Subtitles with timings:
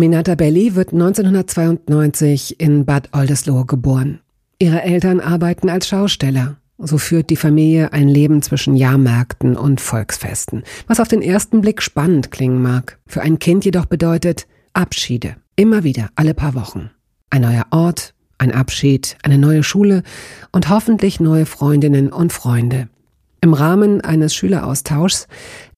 [0.00, 4.20] Aminata Belli wird 1992 in Bad Oldesloe geboren.
[4.58, 6.56] Ihre Eltern arbeiten als Schausteller.
[6.78, 11.82] So führt die Familie ein Leben zwischen Jahrmärkten und Volksfesten, was auf den ersten Blick
[11.82, 16.88] spannend klingen mag, für ein Kind jedoch bedeutet Abschiede, immer wieder, alle paar Wochen.
[17.28, 20.02] Ein neuer Ort, ein Abschied, eine neue Schule
[20.50, 22.88] und hoffentlich neue Freundinnen und Freunde.
[23.42, 25.26] Im Rahmen eines Schüleraustauschs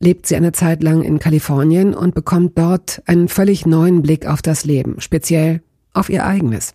[0.01, 4.42] lebt sie eine Zeit lang in Kalifornien und bekommt dort einen völlig neuen Blick auf
[4.42, 6.75] das Leben, speziell auf ihr eigenes.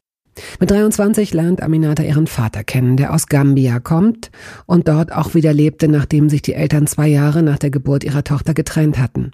[0.59, 4.31] Mit 23 lernt Aminata ihren Vater kennen, der aus Gambia kommt
[4.65, 8.23] und dort auch wieder lebte, nachdem sich die Eltern zwei Jahre nach der Geburt ihrer
[8.23, 9.31] Tochter getrennt hatten.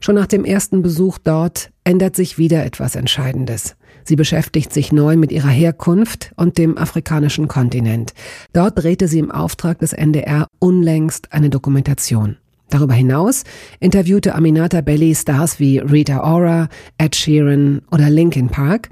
[0.00, 3.76] Schon nach dem ersten Besuch dort ändert sich wieder etwas Entscheidendes.
[4.04, 8.12] Sie beschäftigt sich neu mit ihrer Herkunft und dem afrikanischen Kontinent.
[8.52, 12.36] Dort drehte sie im Auftrag des NDR unlängst eine Dokumentation.
[12.70, 13.44] Darüber hinaus
[13.78, 18.88] interviewte Aminata Belli Stars wie Rita Ora, Ed Sheeran oder Linkin Park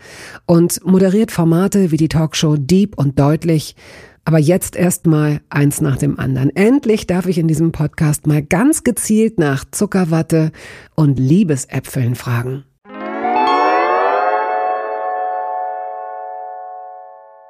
[0.46, 3.74] und moderiert Formate wie die Talkshow Deep und Deutlich.
[4.24, 6.54] Aber jetzt erstmal eins nach dem anderen.
[6.54, 10.52] Endlich darf ich in diesem Podcast mal ganz gezielt nach Zuckerwatte
[10.94, 12.64] und Liebesäpfeln fragen.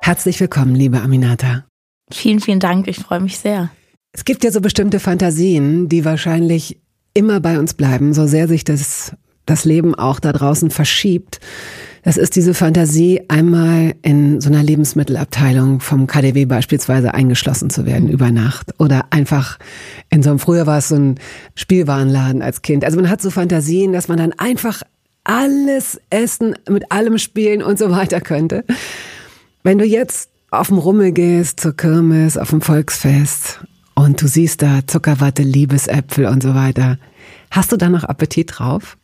[0.05, 1.65] Herzlich willkommen, liebe Aminata.
[2.11, 2.89] Vielen, vielen Dank.
[2.89, 3.71] Ich freue mich sehr.
[4.11, 6.81] Es gibt ja so bestimmte Fantasien, die wahrscheinlich
[7.15, 9.13] immer bei uns bleiben, so sehr sich das,
[9.47, 11.39] das Leben auch da draußen verschiebt.
[12.03, 18.09] Das ist diese Fantasie, einmal in so einer Lebensmittelabteilung vom KDW beispielsweise eingeschlossen zu werden
[18.09, 19.57] über Nacht oder einfach
[20.11, 21.21] in so einem, früher war es so ein
[21.55, 22.85] Spielwarenladen als Kind.
[22.85, 24.83] Also man hat so Fantasien, dass man dann einfach
[25.23, 28.65] alles essen, mit allem spielen und so weiter könnte.
[29.65, 33.61] Wenn du jetzt auf dem Rummel gehst, zur Kirmes, auf dem Volksfest
[33.95, 36.99] und du siehst da Zuckerwatte, Liebesäpfel und so weiter,
[37.51, 38.97] hast du da noch Appetit drauf?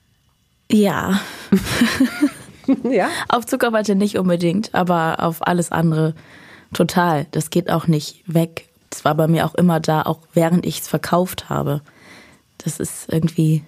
[0.71, 1.21] Ja.
[2.91, 3.09] ja.
[3.29, 6.15] Auf Zuckerwatte nicht unbedingt, aber auf alles andere
[6.73, 7.27] total.
[7.31, 8.69] Das geht auch nicht weg.
[8.91, 11.83] Das war bei mir auch immer da, auch während ich es verkauft habe.
[12.59, 13.63] Das ist irgendwie.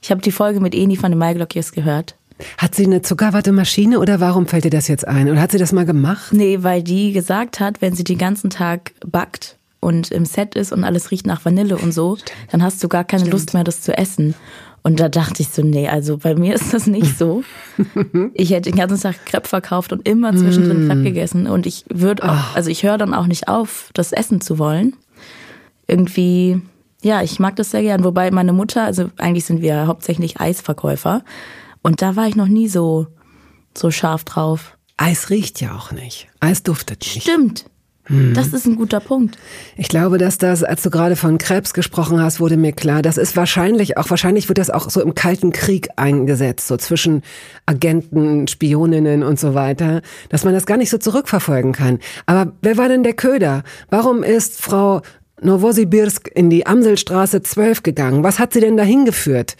[0.00, 2.14] Ich habe die Folge mit Eni von den Maiglockiers gehört
[2.58, 5.30] hat sie eine Zuckerwattemaschine oder warum fällt dir das jetzt ein?
[5.30, 6.32] Oder hat sie das mal gemacht?
[6.32, 10.72] Nee, weil die gesagt hat, wenn sie den ganzen Tag backt und im Set ist
[10.72, 12.32] und alles riecht nach Vanille und so, Stimmt.
[12.52, 13.32] dann hast du gar keine Stimmt.
[13.32, 14.34] Lust mehr, das zu essen.
[14.82, 17.42] Und da dachte ich so, nee, also bei mir ist das nicht so.
[18.34, 20.88] ich hätte den ganzen Tag Crepe verkauft und immer zwischendrin mm.
[20.88, 21.48] Crepe gegessen.
[21.48, 22.50] Und ich würde auch, ah.
[22.54, 24.94] also ich höre dann auch nicht auf, das essen zu wollen.
[25.88, 26.60] Irgendwie,
[27.02, 28.04] ja, ich mag das sehr gern.
[28.04, 31.24] Wobei meine Mutter, also eigentlich sind wir hauptsächlich Eisverkäufer.
[31.86, 33.06] Und da war ich noch nie so,
[33.72, 34.76] so scharf drauf.
[34.96, 36.26] Eis riecht ja auch nicht.
[36.40, 37.22] Eis duftet nicht.
[37.22, 37.66] Stimmt.
[38.06, 38.34] Hm.
[38.34, 39.38] Das ist ein guter Punkt.
[39.76, 43.18] Ich glaube, dass das, als du gerade von Krebs gesprochen hast, wurde mir klar, das
[43.18, 47.22] ist wahrscheinlich auch, wahrscheinlich wird das auch so im Kalten Krieg eingesetzt, so zwischen
[47.66, 52.00] Agenten, Spioninnen und so weiter, dass man das gar nicht so zurückverfolgen kann.
[52.26, 53.62] Aber wer war denn der Köder?
[53.90, 55.02] Warum ist Frau
[55.40, 58.24] Novosibirsk in die Amselstraße 12 gegangen?
[58.24, 59.56] Was hat sie denn dahin geführt?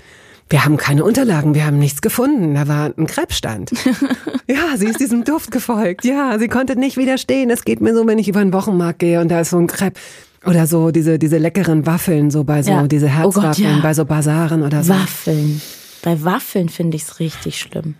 [0.48, 2.54] Wir haben keine Unterlagen, wir haben nichts gefunden.
[2.54, 3.72] Da war ein Krebsstand.
[4.48, 6.04] ja, sie ist diesem Duft gefolgt.
[6.04, 7.50] Ja, sie konnte nicht widerstehen.
[7.50, 9.66] Es geht mir so, wenn ich über einen Wochenmarkt gehe und da ist so ein
[9.66, 9.98] Crepe.
[10.44, 12.86] Oder so diese, diese leckeren Waffeln, so bei so, ja.
[12.86, 13.80] diese Herzwaffeln, oh Gott, ja.
[13.82, 14.94] bei so Basaren oder so.
[14.94, 15.60] Waffeln.
[16.02, 17.96] Bei Waffeln finde ich es richtig schlimm.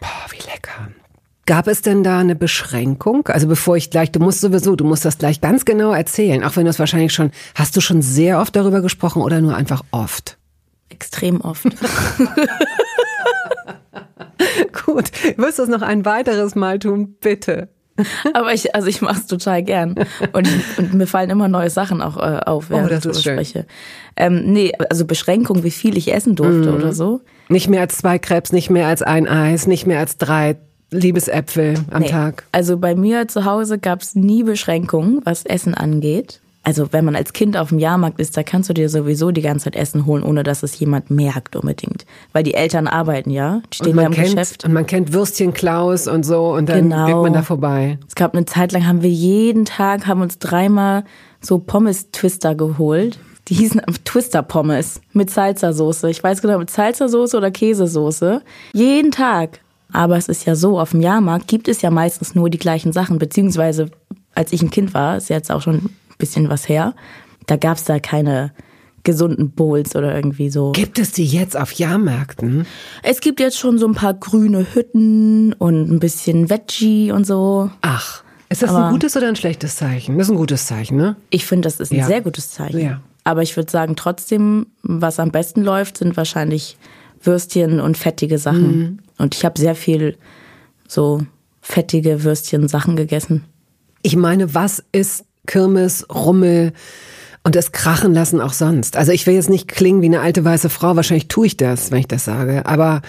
[0.00, 0.88] Boah, wie lecker.
[1.46, 3.26] Gab es denn da eine Beschränkung?
[3.28, 6.56] Also bevor ich gleich, du musst sowieso, du musst das gleich ganz genau erzählen, auch
[6.56, 9.82] wenn du es wahrscheinlich schon, hast du schon sehr oft darüber gesprochen oder nur einfach
[9.90, 10.37] oft?
[10.90, 11.64] Extrem oft.
[14.84, 17.68] Gut, wirst du es noch ein weiteres Mal tun, bitte.
[18.32, 19.96] Aber ich, also ich mache es total gern.
[20.32, 20.48] Und,
[20.78, 23.66] und, mir fallen immer neue Sachen auch äh, auf, während oh, ich darüber spreche.
[24.16, 26.74] Ähm, nee, also Beschränkung, wie viel ich essen durfte mm.
[26.74, 27.20] oder so.
[27.48, 30.58] Nicht mehr als zwei Krebs, nicht mehr als ein Eis, nicht mehr als drei
[30.90, 32.08] Liebesäpfel am nee.
[32.08, 32.44] Tag.
[32.52, 37.16] Also bei mir zu Hause gab es nie Beschränkungen, was Essen angeht also wenn man
[37.16, 40.04] als Kind auf dem Jahrmarkt ist, da kannst du dir sowieso die ganze Zeit Essen
[40.04, 42.04] holen, ohne dass es jemand merkt unbedingt.
[42.34, 44.66] Weil die Eltern arbeiten, ja, die stehen ja im kennt, Geschäft.
[44.66, 47.06] Und man kennt Würstchen Klaus und so und dann genau.
[47.06, 47.98] geht man da vorbei.
[48.06, 51.04] Es gab eine Zeit lang, haben wir jeden Tag, haben uns dreimal
[51.40, 53.18] so Pommes-Twister geholt.
[53.48, 56.10] Die hießen Twister-Pommes mit Salsa-Soße.
[56.10, 58.42] Ich weiß genau, mit Salsa-Soße oder Käsesoße.
[58.74, 59.60] Jeden Tag.
[59.90, 62.92] Aber es ist ja so, auf dem Jahrmarkt gibt es ja meistens nur die gleichen
[62.92, 63.18] Sachen.
[63.18, 63.90] Beziehungsweise,
[64.34, 65.88] als ich ein Kind war, ist jetzt auch schon
[66.18, 66.94] bisschen was her,
[67.46, 68.52] da gab es da keine
[69.04, 70.72] gesunden Bowls oder irgendwie so.
[70.72, 72.66] Gibt es die jetzt auf Jahrmärkten?
[73.02, 77.70] Es gibt jetzt schon so ein paar grüne Hütten und ein bisschen Veggie und so.
[77.80, 80.18] Ach, ist das Aber ein gutes oder ein schlechtes Zeichen?
[80.18, 81.16] Das ist ein gutes Zeichen, ne?
[81.30, 82.06] Ich finde, das ist ein ja.
[82.06, 82.80] sehr gutes Zeichen.
[82.80, 83.00] Ja.
[83.24, 86.76] Aber ich würde sagen, trotzdem, was am besten läuft, sind wahrscheinlich
[87.22, 88.78] Würstchen und fettige Sachen.
[88.78, 88.98] Mhm.
[89.18, 90.16] Und ich habe sehr viel
[90.86, 91.22] so
[91.60, 93.44] fettige Würstchen-Sachen gegessen.
[94.02, 96.72] Ich meine, was ist Kirmes, Rummel
[97.42, 98.96] und das Krachen lassen auch sonst?
[98.96, 101.90] Also ich will jetzt nicht klingen wie eine alte weiße Frau, wahrscheinlich tue ich das,
[101.90, 103.02] wenn ich das sage, aber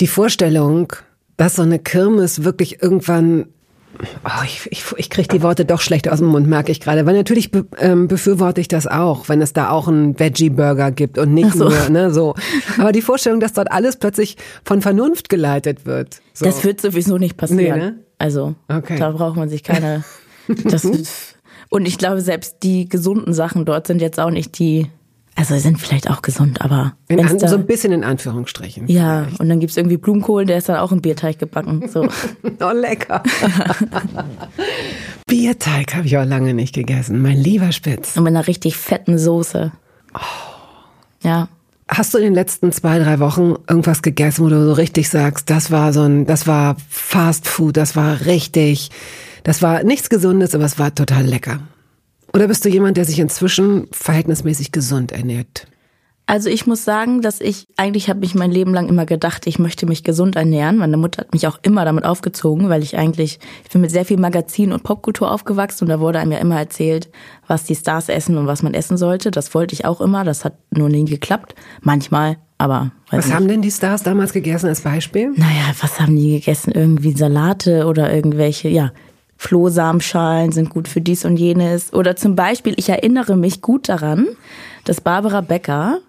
[0.00, 0.92] die Vorstellung,
[1.36, 3.46] dass so eine Kirmes wirklich irgendwann
[4.24, 7.06] Oh, ich, ich, ich kriege die Worte doch schlecht aus dem Mund, merke ich gerade.
[7.06, 11.18] Weil natürlich be, ähm, befürworte ich das auch, wenn es da auch einen Veggie-Burger gibt
[11.18, 11.68] und nicht so.
[11.68, 12.34] nur, ne, so.
[12.78, 16.20] Aber die Vorstellung, dass dort alles plötzlich von Vernunft geleitet wird.
[16.32, 16.44] So.
[16.44, 17.78] Das wird sowieso nicht passieren.
[17.78, 17.98] Nee, ne?
[18.18, 18.98] Also, okay.
[18.98, 20.04] da braucht man sich keine.
[20.64, 20.84] Das,
[21.68, 24.88] und ich glaube, selbst die gesunden Sachen dort sind jetzt auch nicht die
[25.38, 26.94] also sind vielleicht auch gesund, aber.
[27.06, 28.88] In an, da, so ein bisschen in Anführungsstrichen.
[28.88, 29.38] Ja, vielleicht.
[29.38, 31.88] und dann gibt's irgendwie Blumenkohl, der ist dann auch im Bierteig gebacken.
[31.88, 32.08] So.
[32.60, 33.22] oh, lecker.
[35.28, 37.22] Bierteig habe ich auch lange nicht gegessen.
[37.22, 38.16] Mein lieber Spitz.
[38.16, 39.70] Und mit einer richtig fetten Soße.
[40.12, 40.18] Oh.
[41.22, 41.48] Ja.
[41.86, 45.50] Hast du in den letzten zwei, drei Wochen irgendwas gegessen, wo du so richtig sagst,
[45.50, 48.90] das war so ein, das war Fast Food, das war richtig,
[49.48, 51.60] das war nichts Gesundes, aber es war total lecker?
[52.34, 55.66] Oder bist du jemand, der sich inzwischen verhältnismäßig gesund ernährt?
[56.26, 59.58] Also ich muss sagen, dass ich eigentlich habe mich mein Leben lang immer gedacht, ich
[59.58, 60.76] möchte mich gesund ernähren.
[60.76, 64.04] Meine Mutter hat mich auch immer damit aufgezogen, weil ich eigentlich ich bin mit sehr
[64.04, 67.08] viel Magazin und Popkultur aufgewachsen und da wurde einem ja immer erzählt,
[67.46, 69.30] was die Stars essen und was man essen sollte.
[69.30, 71.54] Das wollte ich auch immer, das hat nur nie geklappt.
[71.80, 73.34] Manchmal, aber was nicht.
[73.34, 75.30] haben denn die Stars damals gegessen als Beispiel?
[75.36, 76.72] Naja, was haben die gegessen?
[76.72, 78.92] Irgendwie Salate oder irgendwelche, ja,
[79.38, 81.92] Flohsamenschalen sind gut für dies und jenes.
[81.94, 84.26] Oder zum Beispiel, ich erinnere mich gut daran,
[84.84, 86.00] dass Barbara Becker,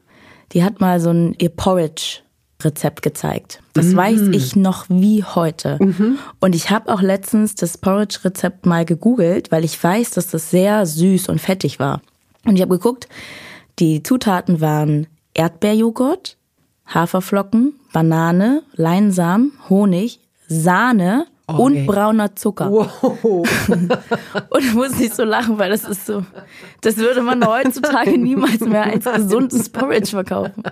[0.51, 2.21] die hat mal so ein ihr Porridge
[2.61, 3.61] Rezept gezeigt.
[3.73, 3.95] Das mhm.
[3.95, 5.77] weiß ich noch wie heute.
[5.79, 6.17] Mhm.
[6.41, 10.85] Und ich habe auch letztens das Porridge-Rezept mal gegoogelt, weil ich weiß, dass das sehr
[10.85, 12.01] süß und fettig war.
[12.45, 13.07] Und ich habe geguckt,
[13.77, 16.35] die Zutaten waren Erdbeerjoghurt,
[16.87, 22.71] Haferflocken, Banane, Leinsamen, Honig, Sahne Oh, und brauner Zucker.
[22.71, 23.17] Wow.
[24.49, 26.23] und muss nicht so lachen, weil das ist so,
[26.81, 30.63] das würde man heutzutage niemals mehr als gesundes Porridge verkaufen.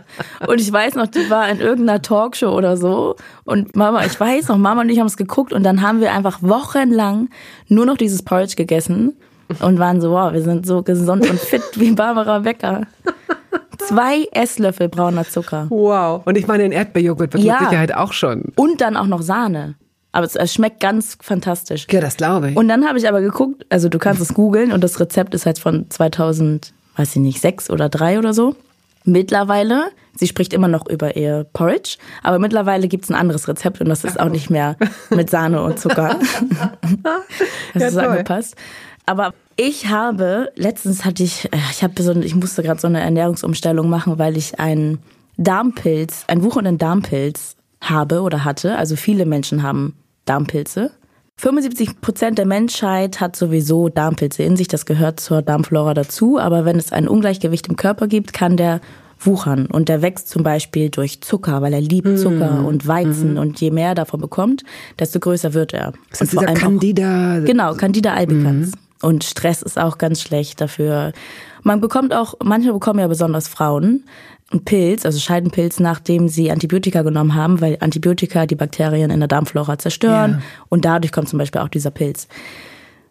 [0.47, 4.49] Und ich weiß noch, die war in irgendeiner Talkshow oder so und Mama, ich weiß
[4.49, 7.29] noch, Mama und ich haben es geguckt und dann haben wir einfach wochenlang
[7.67, 9.17] nur noch dieses Porridge gegessen
[9.61, 12.81] und waren so, wow, wir sind so gesund und fit wie Barbara Becker.
[13.79, 15.67] Zwei Esslöffel brauner Zucker.
[15.69, 16.21] Wow.
[16.25, 17.53] Und ich meine, den Erdbeerjoghurt wird ja.
[17.53, 18.51] mit Sicherheit auch schon.
[18.55, 19.75] Und dann auch noch Sahne.
[20.11, 21.87] Aber es, es schmeckt ganz fantastisch.
[21.91, 22.57] Ja, das glaube ich.
[22.57, 25.45] Und dann habe ich aber geguckt, also du kannst es googeln und das Rezept ist
[25.45, 28.55] halt von 2000, weiß ich nicht, sechs oder drei oder so.
[29.03, 33.79] Mittlerweile, sie spricht immer noch über ihr Porridge, aber mittlerweile gibt es ein anderes Rezept
[33.79, 34.75] und das ist auch nicht mehr
[35.09, 36.19] mit Sahne und Zucker.
[37.73, 38.03] das ja, ist toll.
[38.05, 38.55] angepasst.
[39.05, 43.01] Aber ich habe, letztens hatte ich, äh, ich habe so, ich musste gerade so eine
[43.01, 44.99] Ernährungsumstellung machen, weil ich einen
[45.37, 48.77] Darmpilz, einen wuchernden Darmpilz habe oder hatte.
[48.77, 49.95] Also viele Menschen haben
[50.27, 50.91] Darmpilze.
[51.39, 54.67] 75 Prozent der Menschheit hat sowieso Darmpilze in sich.
[54.67, 56.39] Das gehört zur Darmflora dazu.
[56.39, 58.81] Aber wenn es ein Ungleichgewicht im Körper gibt, kann der
[59.19, 59.67] wuchern.
[59.67, 62.17] Und der wächst zum Beispiel durch Zucker, weil er liebt hm.
[62.17, 62.65] Zucker mhm.
[62.65, 63.33] und Weizen.
[63.33, 63.39] Mhm.
[63.39, 64.63] Und je mehr er davon bekommt,
[64.99, 65.93] desto größer wird er.
[66.09, 67.39] Das ist dieser Candida.
[67.39, 68.71] Auch, genau, Candida albicans.
[68.71, 68.73] Mhm.
[69.01, 71.13] Und Stress ist auch ganz schlecht dafür.
[71.61, 74.05] Man bekommt auch, manche bekommen ja besonders Frauen,
[74.63, 79.77] Pilz, also Scheidenpilz, nachdem sie Antibiotika genommen haben, weil Antibiotika die Bakterien in der Darmflora
[79.77, 80.41] zerstören ja.
[80.69, 82.27] und dadurch kommt zum Beispiel auch dieser Pilz.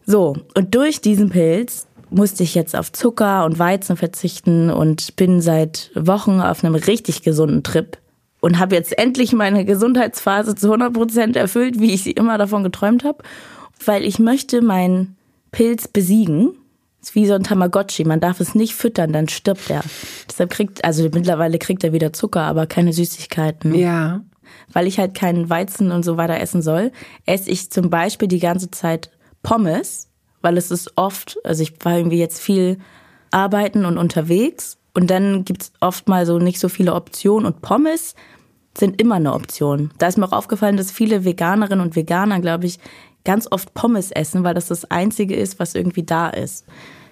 [0.06, 5.40] So, und durch diesen Pilz musste ich jetzt auf Zucker und Weizen verzichten und bin
[5.42, 7.98] seit Wochen auf einem richtig gesunden Trip
[8.40, 12.62] und habe jetzt endlich meine Gesundheitsphase zu 100 Prozent erfüllt, wie ich sie immer davon
[12.62, 13.18] geträumt habe,
[13.84, 15.16] weil ich möchte meinen
[15.50, 16.56] Pilz besiegen
[17.06, 18.04] ist wie so ein Tamagotchi.
[18.04, 19.82] Man darf es nicht füttern, dann stirbt er.
[20.28, 23.74] Deshalb kriegt, also mittlerweile kriegt er wieder Zucker, aber keine Süßigkeiten.
[23.74, 24.22] Ja.
[24.72, 26.90] Weil ich halt keinen Weizen und so weiter essen soll,
[27.24, 29.10] esse ich zum Beispiel die ganze Zeit
[29.44, 30.08] Pommes,
[30.42, 32.78] weil es ist oft, also ich war irgendwie jetzt viel
[33.30, 38.16] arbeiten und unterwegs und dann gibt's oft mal so nicht so viele Optionen und Pommes
[38.76, 39.90] sind immer eine Option.
[39.98, 42.80] Da ist mir auch aufgefallen, dass viele Veganerinnen und Veganer, glaube ich,
[43.24, 46.66] ganz oft Pommes essen, weil das das Einzige ist, was irgendwie da ist.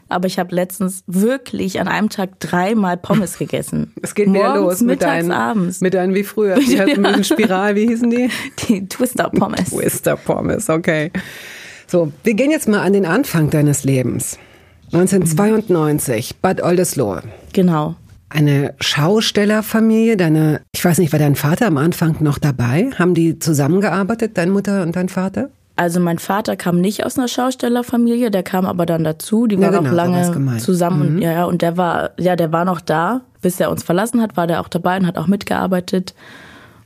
[0.08, 3.92] Aber ich habe letztens wirklich an einem Tag dreimal Pommes gegessen.
[4.02, 5.80] Es geht wieder los mit mittags, deinen, abends.
[5.80, 6.56] mit deinen wie früher.
[6.56, 8.28] Die hatten mit den Spiral, wie hießen die?
[8.68, 9.70] Die Twister Pommes.
[9.70, 11.10] Twister Pommes, okay.
[11.86, 14.38] So, wir gehen jetzt mal an den Anfang deines Lebens.
[14.92, 17.22] 1992, Bad Oldesloe.
[17.52, 17.96] Genau.
[18.28, 22.90] Eine Schaustellerfamilie, deine, ich weiß nicht, war dein Vater am Anfang noch dabei?
[22.98, 25.50] Haben die zusammengearbeitet, deine Mutter und dein Vater?
[25.76, 29.46] Also mein Vater kam nicht aus einer Schaustellerfamilie, der kam aber dann dazu.
[29.46, 32.52] Die Ja, waren genau, auch lange zusammen und ja, ja, und der war, ja, der
[32.52, 35.26] war noch da, bis er uns verlassen hat, war der auch dabei und hat auch
[35.26, 36.14] mitgearbeitet.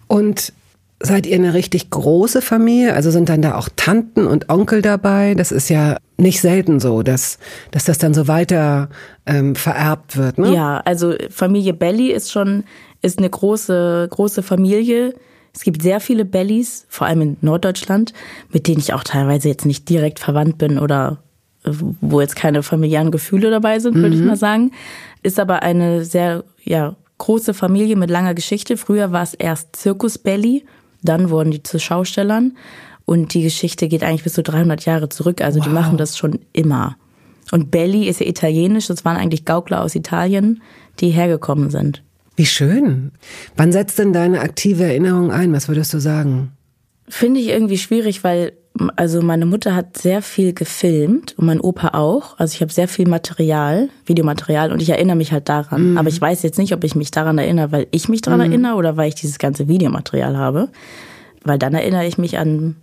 [0.06, 0.54] Und
[1.00, 2.94] seid ihr eine richtig große Familie?
[2.94, 5.34] Also sind dann da auch Tanten und Onkel dabei?
[5.34, 7.38] Das ist ja nicht selten so, dass,
[7.70, 8.88] dass das dann so weiter
[9.26, 10.52] ähm, vererbt wird, ne?
[10.54, 12.64] Ja, also Familie Belly ist schon,
[13.02, 15.14] ist eine große, große Familie.
[15.52, 18.12] Es gibt sehr viele Bellys, vor allem in Norddeutschland,
[18.52, 21.22] mit denen ich auch teilweise jetzt nicht direkt verwandt bin oder
[21.64, 24.72] äh, wo jetzt keine familiären Gefühle dabei sind, würde ich mal sagen.
[25.22, 28.76] Ist aber eine sehr, ja, große Familie mit langer Geschichte.
[28.76, 30.64] Früher war es erst Zirkus Belly,
[31.02, 32.56] dann wurden die zu Schaustellern
[33.04, 35.40] und die Geschichte geht eigentlich bis zu 300 Jahre zurück.
[35.40, 36.96] Also die machen das schon immer.
[37.50, 40.62] Und Belly ist ja italienisch, das waren eigentlich Gaukler aus Italien,
[41.00, 42.02] die hergekommen sind.
[42.38, 43.10] Wie schön.
[43.56, 45.52] Wann setzt denn deine aktive Erinnerung ein?
[45.52, 46.52] Was würdest du sagen?
[47.08, 48.52] Finde ich irgendwie schwierig, weil
[48.94, 52.38] also meine Mutter hat sehr viel gefilmt und mein Opa auch.
[52.38, 55.98] Also ich habe sehr viel Material, Videomaterial und ich erinnere mich halt daran.
[55.98, 58.76] Aber ich weiß jetzt nicht, ob ich mich daran erinnere, weil ich mich daran erinnere
[58.76, 60.68] oder weil ich dieses ganze Videomaterial habe.
[61.42, 62.76] Weil dann erinnere ich mich an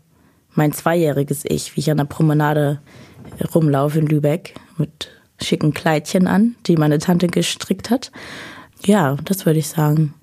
[0.54, 2.82] mein zweijähriges Ich, wie ich an der Promenade
[3.54, 8.12] rumlaufe in Lübeck mit schicken Kleidchen an, die meine Tante gestrickt hat.
[8.86, 10.14] Ja, das würde ich sagen.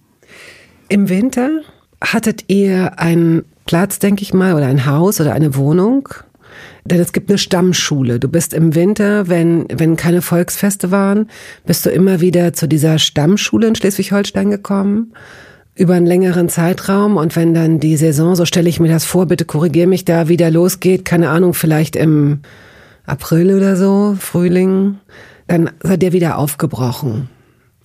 [0.88, 1.62] Im Winter
[2.02, 6.08] hattet ihr einen Platz, denke ich mal, oder ein Haus oder eine Wohnung?
[6.84, 8.18] Denn es gibt eine Stammschule.
[8.18, 11.28] Du bist im Winter, wenn, wenn keine Volksfeste waren,
[11.64, 15.12] bist du immer wieder zu dieser Stammschule in Schleswig-Holstein gekommen.
[15.74, 17.16] Über einen längeren Zeitraum.
[17.16, 20.28] Und wenn dann die Saison, so stelle ich mir das vor, bitte korrigier mich, da
[20.28, 22.40] wieder losgeht, keine Ahnung, vielleicht im
[23.06, 24.98] April oder so, Frühling,
[25.46, 27.28] dann seid ihr wieder aufgebrochen.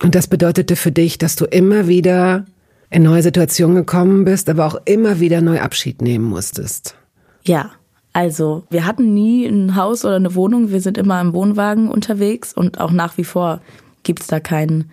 [0.02, 2.44] Und das bedeutete für dich, dass du immer wieder
[2.90, 6.96] in neue Situationen gekommen bist, aber auch immer wieder neu Abschied nehmen musstest.
[7.42, 7.72] Ja,
[8.12, 10.70] also wir hatten nie ein Haus oder eine Wohnung.
[10.70, 13.60] Wir sind immer im Wohnwagen unterwegs und auch nach wie vor
[14.02, 14.90] gibt's da kein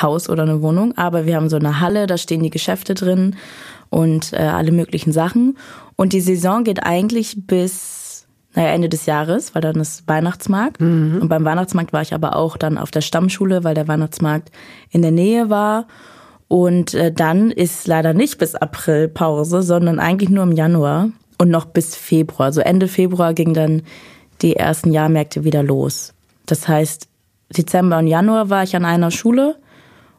[0.00, 0.96] Haus oder eine Wohnung.
[0.96, 3.36] Aber wir haben so eine Halle, da stehen die Geschäfte drin
[3.88, 5.56] und äh, alle möglichen Sachen.
[5.96, 7.99] Und die Saison geht eigentlich bis
[8.54, 10.80] naja, Ende des Jahres, weil dann ist Weihnachtsmarkt.
[11.20, 14.50] Und beim Weihnachtsmarkt war ich aber auch dann auf der Stammschule, weil der Weihnachtsmarkt
[14.90, 15.86] in der Nähe war.
[16.48, 21.48] Und äh, dann ist leider nicht bis April Pause, sondern eigentlich nur im Januar und
[21.48, 22.46] noch bis Februar.
[22.46, 23.82] Also Ende Februar ging dann
[24.42, 26.12] die ersten Jahrmärkte wieder los.
[26.46, 27.06] Das heißt,
[27.56, 29.56] Dezember und Januar war ich an einer Schule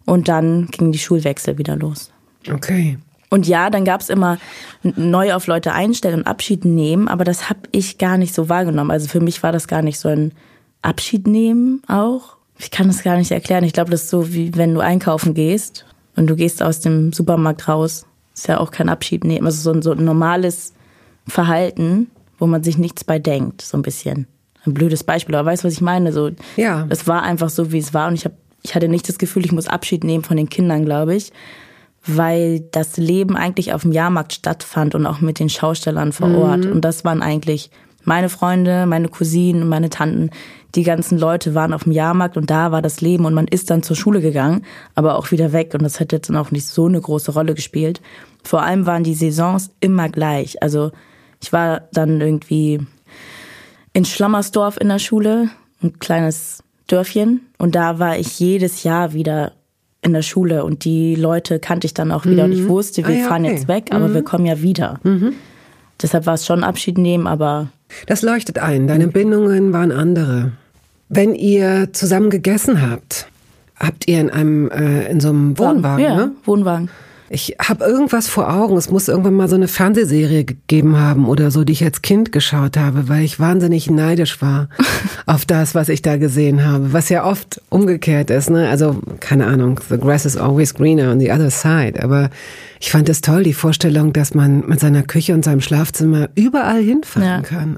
[0.06, 2.12] und dann ging die Schulwechsel wieder los.
[2.50, 2.98] Okay.
[3.34, 4.38] Und ja, dann gab's immer
[4.84, 8.92] neu auf Leute einstellen und Abschied nehmen, aber das habe ich gar nicht so wahrgenommen.
[8.92, 10.34] Also für mich war das gar nicht so ein
[10.82, 12.36] Abschied nehmen auch.
[12.60, 13.64] Ich kann das gar nicht erklären.
[13.64, 15.86] Ich glaube, das ist so wie wenn du einkaufen gehst
[16.18, 18.06] und du gehst aus dem Supermarkt raus.
[18.36, 19.46] Ist ja auch kein Abschied nehmen.
[19.46, 20.74] Also so ein, so ein normales
[21.26, 24.28] Verhalten, wo man sich nichts bei denkt, so ein bisschen.
[24.66, 26.12] Ein blödes Beispiel, aber weißt du, was ich meine?
[26.12, 26.86] So, Ja.
[26.90, 29.46] es war einfach so, wie es war und ich, hab, ich hatte nicht das Gefühl,
[29.46, 31.32] ich muss Abschied nehmen von den Kindern, glaube ich,
[32.06, 36.66] weil das Leben eigentlich auf dem Jahrmarkt stattfand und auch mit den Schaustellern vor Ort.
[36.66, 37.70] Und das waren eigentlich
[38.04, 40.32] meine Freunde, meine Cousinen, meine Tanten.
[40.74, 43.70] Die ganzen Leute waren auf dem Jahrmarkt und da war das Leben und man ist
[43.70, 44.66] dann zur Schule gegangen,
[44.96, 47.54] aber auch wieder weg und das hat jetzt dann auch nicht so eine große Rolle
[47.54, 48.02] gespielt.
[48.44, 50.64] Vor allem waren die Saisons immer gleich.
[50.64, 50.92] Also
[51.42, 52.80] ich war dann irgendwie
[53.94, 55.50] in Schlammersdorf in der Schule,
[55.84, 57.42] ein kleines Dörfchen.
[57.58, 59.54] Und da war ich jedes Jahr wieder
[60.02, 63.16] in der Schule und die Leute kannte ich dann auch wieder und ich wusste, wir
[63.16, 63.54] Ah ja, fahren okay.
[63.54, 65.00] jetzt weg, aber wir kommen ja wieder.
[66.02, 67.70] Deshalb war es schon Abschied nehmen, aber
[68.08, 68.88] Das leuchtet ein.
[68.88, 70.54] Deine Bindungen waren andere.
[71.10, 73.28] Wenn ihr zusammen gegessen habt,
[73.76, 76.32] habt ihr in einem äh, in so einem Wohnwagen, ja, ne?
[76.46, 76.90] Wohnwagen.
[77.34, 78.76] Ich habe irgendwas vor Augen.
[78.76, 82.34] Es muss irgendwann mal so eine Fernsehserie gegeben haben oder so, die ich als Kind
[82.34, 84.68] geschaut habe, weil ich wahnsinnig neidisch war
[85.26, 86.92] auf das, was ich da gesehen habe.
[86.92, 88.68] Was ja oft umgekehrt ist, ne?
[88.68, 92.04] Also, keine Ahnung, the grass is always greener on the other side.
[92.04, 92.30] Aber
[92.82, 96.82] ich fand es toll, die Vorstellung, dass man mit seiner Küche und seinem Schlafzimmer überall
[96.82, 97.42] hinfahren Ja.
[97.42, 97.78] kann.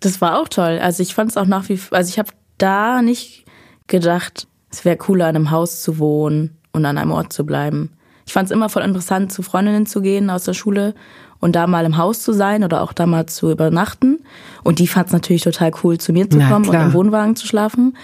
[0.00, 0.78] Das war auch toll.
[0.82, 3.46] Also ich fand es auch nach wie vor, also ich habe da nicht
[3.86, 7.90] gedacht, es wäre cooler, in einem Haus zu wohnen und an einem Ort zu bleiben.
[8.26, 10.94] Ich fand es immer voll interessant, zu Freundinnen zu gehen aus der Schule
[11.40, 14.20] und da mal im Haus zu sein oder auch da mal zu übernachten.
[14.62, 17.46] Und die fand es natürlich total cool, zu mir zu kommen und im Wohnwagen zu
[17.46, 17.96] schlafen.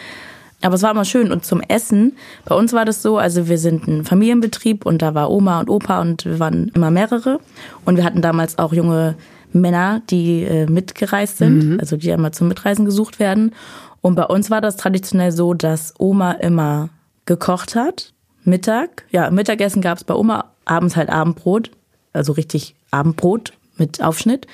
[0.62, 1.32] Aber es war immer schön.
[1.32, 5.14] Und zum Essen, bei uns war das so, also wir sind ein Familienbetrieb und da
[5.14, 7.40] war Oma und Opa und wir waren immer mehrere.
[7.84, 9.14] Und wir hatten damals auch junge
[9.52, 11.80] Männer, die äh, mitgereist sind, mhm.
[11.80, 13.54] also die einmal zum Mitreisen gesucht werden.
[14.02, 16.90] Und bei uns war das traditionell so, dass Oma immer
[17.24, 18.12] gekocht hat.
[18.44, 21.70] Mittag, ja, Mittagessen gab es bei Oma, abends halt Abendbrot,
[22.12, 24.46] also richtig Abendbrot mit Aufschnitt.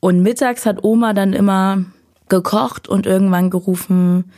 [0.00, 1.84] Und mittags hat Oma dann immer
[2.28, 4.32] gekocht und irgendwann gerufen,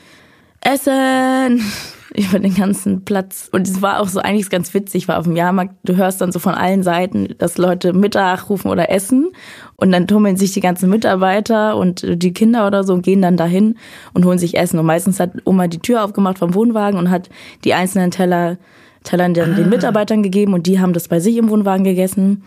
[0.61, 1.63] Essen!
[2.15, 3.49] über den ganzen Platz.
[3.53, 6.33] Und es war auch so eigentlich ganz witzig, war auf dem Jahrmarkt, du hörst dann
[6.33, 9.31] so von allen Seiten, dass Leute Mittag rufen oder essen.
[9.77, 13.37] Und dann tummeln sich die ganzen Mitarbeiter und die Kinder oder so und gehen dann
[13.37, 13.77] dahin
[14.13, 14.79] und holen sich Essen.
[14.79, 17.31] Und meistens hat Oma die Tür aufgemacht vom Wohnwagen und hat
[17.65, 18.59] die einzelnen Teller,
[19.05, 19.57] Tellern dann ah.
[19.57, 22.43] den Mitarbeitern gegeben und die haben das bei sich im Wohnwagen gegessen.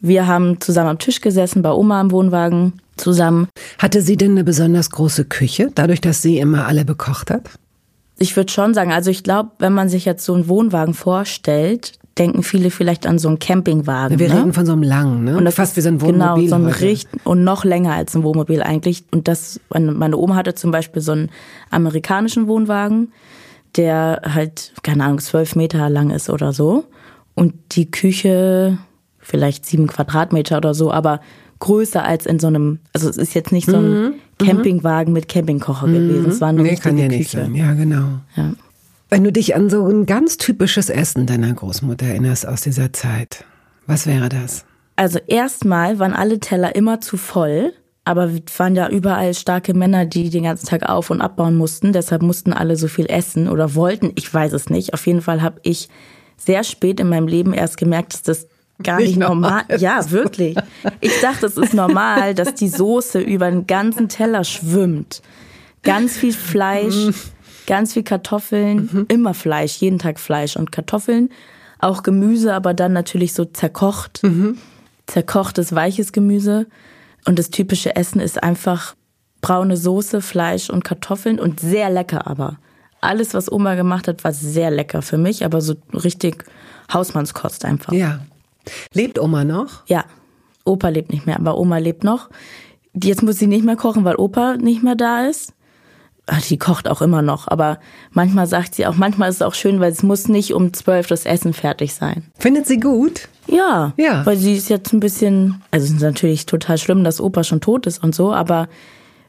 [0.00, 3.48] Wir haben zusammen am Tisch gesessen, bei Oma im Wohnwagen zusammen.
[3.78, 7.42] Hatte sie denn eine besonders große Küche, dadurch, dass sie immer alle bekocht hat?
[8.18, 11.92] Ich würde schon sagen, also ich glaube, wenn man sich jetzt so einen Wohnwagen vorstellt,
[12.18, 14.18] denken viele vielleicht an so einen Campingwagen.
[14.18, 14.38] Wir ne?
[14.38, 15.36] reden von so einem langen, ne?
[15.36, 16.44] Und das fast wie so ein Wohnmobil.
[16.44, 19.04] Genau, so ein Richt und noch länger als ein Wohnmobil eigentlich.
[19.12, 21.30] Und das, meine Oma hatte zum Beispiel so einen
[21.70, 23.12] amerikanischen Wohnwagen,
[23.76, 26.84] der halt, keine Ahnung, zwölf Meter lang ist oder so.
[27.34, 28.78] Und die Küche
[29.22, 31.20] vielleicht sieben Quadratmeter oder so, aber
[31.60, 34.14] größer als in so einem, also es ist jetzt nicht so ein mhm.
[34.40, 34.44] mhm.
[34.44, 35.94] Campingwagen mit Campingkocher mhm.
[35.94, 36.30] gewesen.
[36.30, 37.18] Es war eine nee, kann ja Küche.
[37.18, 37.54] nicht sein.
[37.54, 38.20] Ja, genau.
[38.36, 38.52] Ja.
[39.08, 43.44] Wenn du dich an so ein ganz typisches Essen deiner Großmutter erinnerst aus dieser Zeit,
[43.86, 44.64] was wäre das?
[44.96, 47.72] Also erstmal waren alle Teller immer zu voll,
[48.04, 51.92] aber es waren ja überall starke Männer, die den ganzen Tag auf und abbauen mussten.
[51.92, 54.12] Deshalb mussten alle so viel essen oder wollten.
[54.16, 54.92] Ich weiß es nicht.
[54.92, 55.88] Auf jeden Fall habe ich
[56.36, 58.46] sehr spät in meinem Leben erst gemerkt, dass das
[58.82, 59.62] gar nicht, nicht normal.
[59.68, 59.80] normal.
[59.80, 60.56] Ja, wirklich.
[61.00, 65.22] Ich dachte, es ist normal, dass die Soße über den ganzen Teller schwimmt.
[65.84, 67.14] Ganz viel Fleisch, mhm.
[67.66, 69.06] ganz viel Kartoffeln, mhm.
[69.08, 71.30] immer Fleisch, jeden Tag Fleisch und Kartoffeln.
[71.78, 74.22] Auch Gemüse, aber dann natürlich so zerkocht.
[74.22, 74.58] Mhm.
[75.06, 76.66] Zerkochtes, weiches Gemüse.
[77.24, 78.94] Und das typische Essen ist einfach
[79.40, 82.58] braune Soße, Fleisch und Kartoffeln und sehr lecker aber.
[83.00, 86.44] Alles, was Oma gemacht hat, war sehr lecker für mich, aber so richtig
[86.92, 87.92] Hausmannskost einfach.
[87.92, 88.20] Ja.
[88.92, 89.84] Lebt Oma noch?
[89.86, 90.04] Ja.
[90.64, 92.30] Opa lebt nicht mehr, aber Oma lebt noch.
[92.94, 95.52] Jetzt muss sie nicht mehr kochen, weil Opa nicht mehr da ist.
[96.34, 97.78] Ach, die kocht auch immer noch, aber
[98.10, 101.06] manchmal sagt sie auch, manchmal ist es auch schön, weil es muss nicht um zwölf
[101.06, 102.24] das Essen fertig sein.
[102.38, 103.28] Findet sie gut?
[103.48, 104.24] Ja, ja.
[104.24, 107.60] Weil sie ist jetzt ein bisschen, also es ist natürlich total schlimm, dass Opa schon
[107.60, 108.68] tot ist und so, aber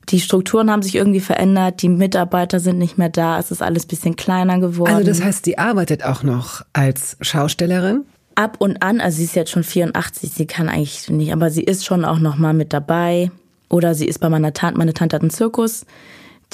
[0.10, 3.86] die Strukturen haben sich irgendwie verändert, die Mitarbeiter sind nicht mehr da, es ist alles
[3.86, 4.94] bisschen kleiner geworden.
[4.94, 8.06] Also das heißt, sie arbeitet auch noch als Schaustellerin?
[8.36, 11.64] ab und an, also sie ist jetzt schon 84, sie kann eigentlich nicht, aber sie
[11.64, 13.30] ist schon auch noch mal mit dabei.
[13.70, 15.86] Oder sie ist bei meiner Tante, meine Tante hat einen Zirkus,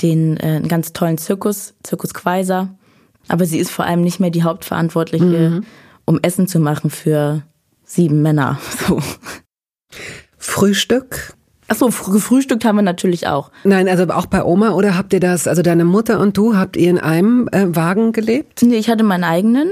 [0.01, 2.69] den äh, einen ganz tollen Zirkus, Zirkus Quaiser.
[3.27, 5.65] Aber sie ist vor allem nicht mehr die Hauptverantwortliche, mhm.
[6.05, 7.43] um Essen zu machen für
[7.83, 8.59] sieben Männer.
[8.87, 8.99] So.
[10.37, 11.33] Frühstück?
[11.67, 13.51] Achso, gefrühstückt haben wir natürlich auch.
[13.63, 16.77] Nein, also auch bei Oma oder habt ihr das, also deine Mutter und du, habt
[16.77, 18.61] ihr in einem äh, Wagen gelebt?
[18.63, 19.69] Nee, ich hatte meinen eigenen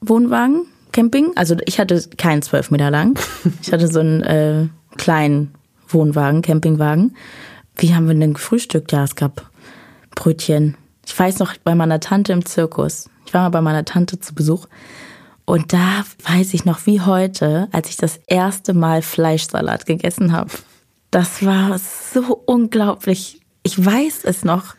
[0.00, 1.32] Wohnwagen Camping.
[1.36, 3.18] Also ich hatte keinen zwölf Meter lang.
[3.62, 5.52] Ich hatte so einen äh, kleinen
[5.88, 7.16] Wohnwagen, Campingwagen.
[7.76, 8.92] Wie haben wir denn gefrühstückt?
[8.92, 9.50] Ja, es gab
[10.16, 10.76] Brötchen.
[11.06, 13.08] Ich weiß noch, bei meiner Tante im Zirkus.
[13.24, 14.66] Ich war mal bei meiner Tante zu Besuch.
[15.44, 20.50] Und da weiß ich noch wie heute, als ich das erste Mal Fleischsalat gegessen habe.
[21.12, 23.40] Das war so unglaublich.
[23.62, 24.74] Ich weiß es noch.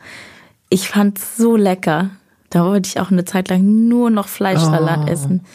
[0.70, 2.10] Ich fand es so lecker.
[2.50, 5.10] Da wollte ich auch eine Zeit lang nur noch Fleischsalat oh.
[5.10, 5.46] essen.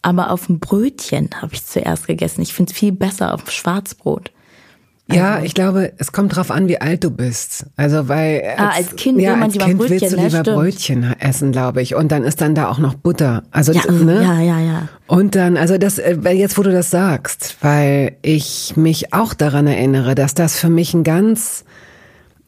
[0.00, 2.42] Aber auf dem Brötchen habe ich zuerst gegessen.
[2.42, 4.30] Ich finde es viel besser auf Schwarzbrot.
[5.06, 7.66] Also, ja, ich glaube, es kommt drauf an, wie alt du bist.
[7.76, 10.54] Also weil als, ah, als Kind ja, als kind Brötchen, willst du lieber ne?
[10.54, 11.94] Brötchen essen, glaube ich.
[11.94, 13.42] Und dann ist dann da auch noch Butter.
[13.50, 14.22] Also ja, ne?
[14.22, 14.88] ja, ja, ja.
[15.06, 19.66] Und dann, also das, äh, jetzt wo du das sagst, weil ich mich auch daran
[19.66, 21.64] erinnere, dass das für mich ein ganz,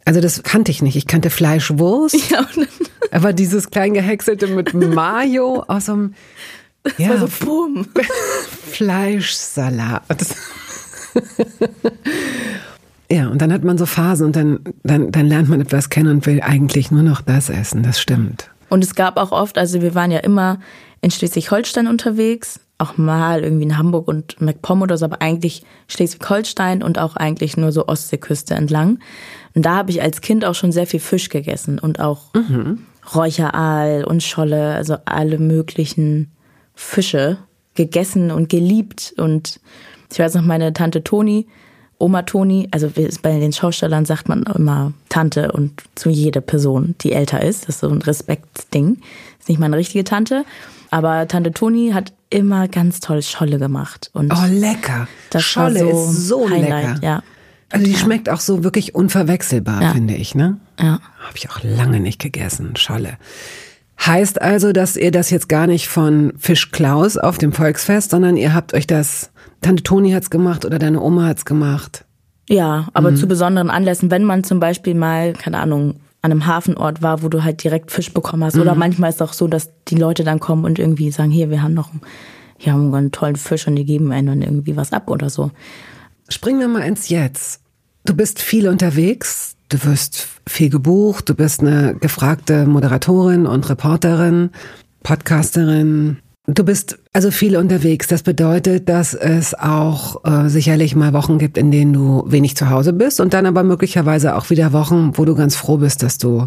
[0.06, 0.96] also das kannte ich nicht.
[0.96, 2.46] Ich kannte Fleischwurst, ja,
[3.10, 5.90] aber dieses klein gehäckselte mit Mayo aus
[6.86, 7.08] das ja.
[7.08, 7.86] war so bumm.
[8.70, 10.02] Fleischsalat.
[13.10, 16.08] ja, und dann hat man so Phasen und dann, dann, dann lernt man etwas kennen
[16.08, 17.82] und will eigentlich nur noch das essen.
[17.82, 18.50] Das stimmt.
[18.68, 20.58] Und es gab auch oft, also wir waren ja immer
[21.00, 26.82] in Schleswig-Holstein unterwegs, auch mal irgendwie in Hamburg und MacPom oder so, aber eigentlich Schleswig-Holstein
[26.82, 28.98] und auch eigentlich nur so Ostseeküste entlang.
[29.54, 32.86] Und da habe ich als Kind auch schon sehr viel Fisch gegessen und auch mhm.
[33.14, 36.32] Räucheraal und Scholle, also alle möglichen
[36.74, 37.38] Fische
[37.74, 39.60] gegessen und geliebt und
[40.12, 41.46] Ich weiß noch, meine Tante Toni,
[41.98, 42.90] Oma Toni, also
[43.22, 47.62] bei den Schaustellern sagt man immer Tante und zu jeder Person, die älter ist.
[47.62, 48.98] Das ist so ein Respektding.
[49.38, 50.44] Ist nicht meine richtige Tante.
[50.90, 54.10] Aber Tante Toni hat immer ganz toll Scholle gemacht.
[54.12, 55.08] Und oh, lecker.
[55.30, 56.98] Das Scholle so ist so Highlight, lecker.
[57.02, 57.22] Ja.
[57.70, 57.98] Also die Ja.
[57.98, 59.92] schmeckt auch so wirklich unverwechselbar, Ja.
[59.92, 60.58] finde ich, ne?
[60.78, 61.00] Ja.
[61.26, 63.14] Habe ich auch lange nicht gegessen, Scholle.
[64.04, 68.36] Heißt also, dass ihr das jetzt gar nicht von Fisch Klaus auf dem Volksfest, sondern
[68.36, 69.30] ihr habt euch das,
[69.62, 72.04] Tante Toni hat's gemacht oder deine Oma hat's gemacht.
[72.48, 73.16] Ja, aber Mhm.
[73.16, 77.28] zu besonderen Anlässen, wenn man zum Beispiel mal, keine Ahnung, an einem Hafenort war, wo
[77.28, 78.54] du halt direkt Fisch bekommen hast.
[78.56, 78.62] Mhm.
[78.62, 81.50] Oder manchmal ist es auch so, dass die Leute dann kommen und irgendwie sagen, hier,
[81.50, 82.02] wir haben noch einen,
[82.58, 85.30] hier haben wir einen tollen Fisch und die geben einem dann irgendwie was ab oder
[85.30, 85.50] so.
[86.28, 87.60] Springen wir mal ins Jetzt.
[88.04, 94.50] Du bist viel unterwegs, du wirst viel gebucht, du bist eine gefragte Moderatorin und Reporterin,
[95.02, 96.18] Podcasterin.
[96.48, 98.06] Du bist also viel unterwegs.
[98.06, 102.70] Das bedeutet, dass es auch äh, sicherlich mal Wochen gibt, in denen du wenig zu
[102.70, 106.18] Hause bist und dann aber möglicherweise auch wieder Wochen, wo du ganz froh bist, dass
[106.18, 106.46] du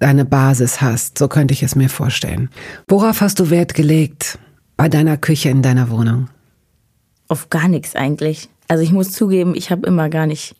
[0.00, 1.18] deine Basis hast.
[1.18, 2.50] So könnte ich es mir vorstellen.
[2.88, 4.38] Worauf hast du Wert gelegt
[4.76, 6.28] bei deiner Küche in deiner Wohnung?
[7.28, 8.48] Auf gar nichts eigentlich.
[8.66, 10.56] Also ich muss zugeben, ich habe immer gar nicht.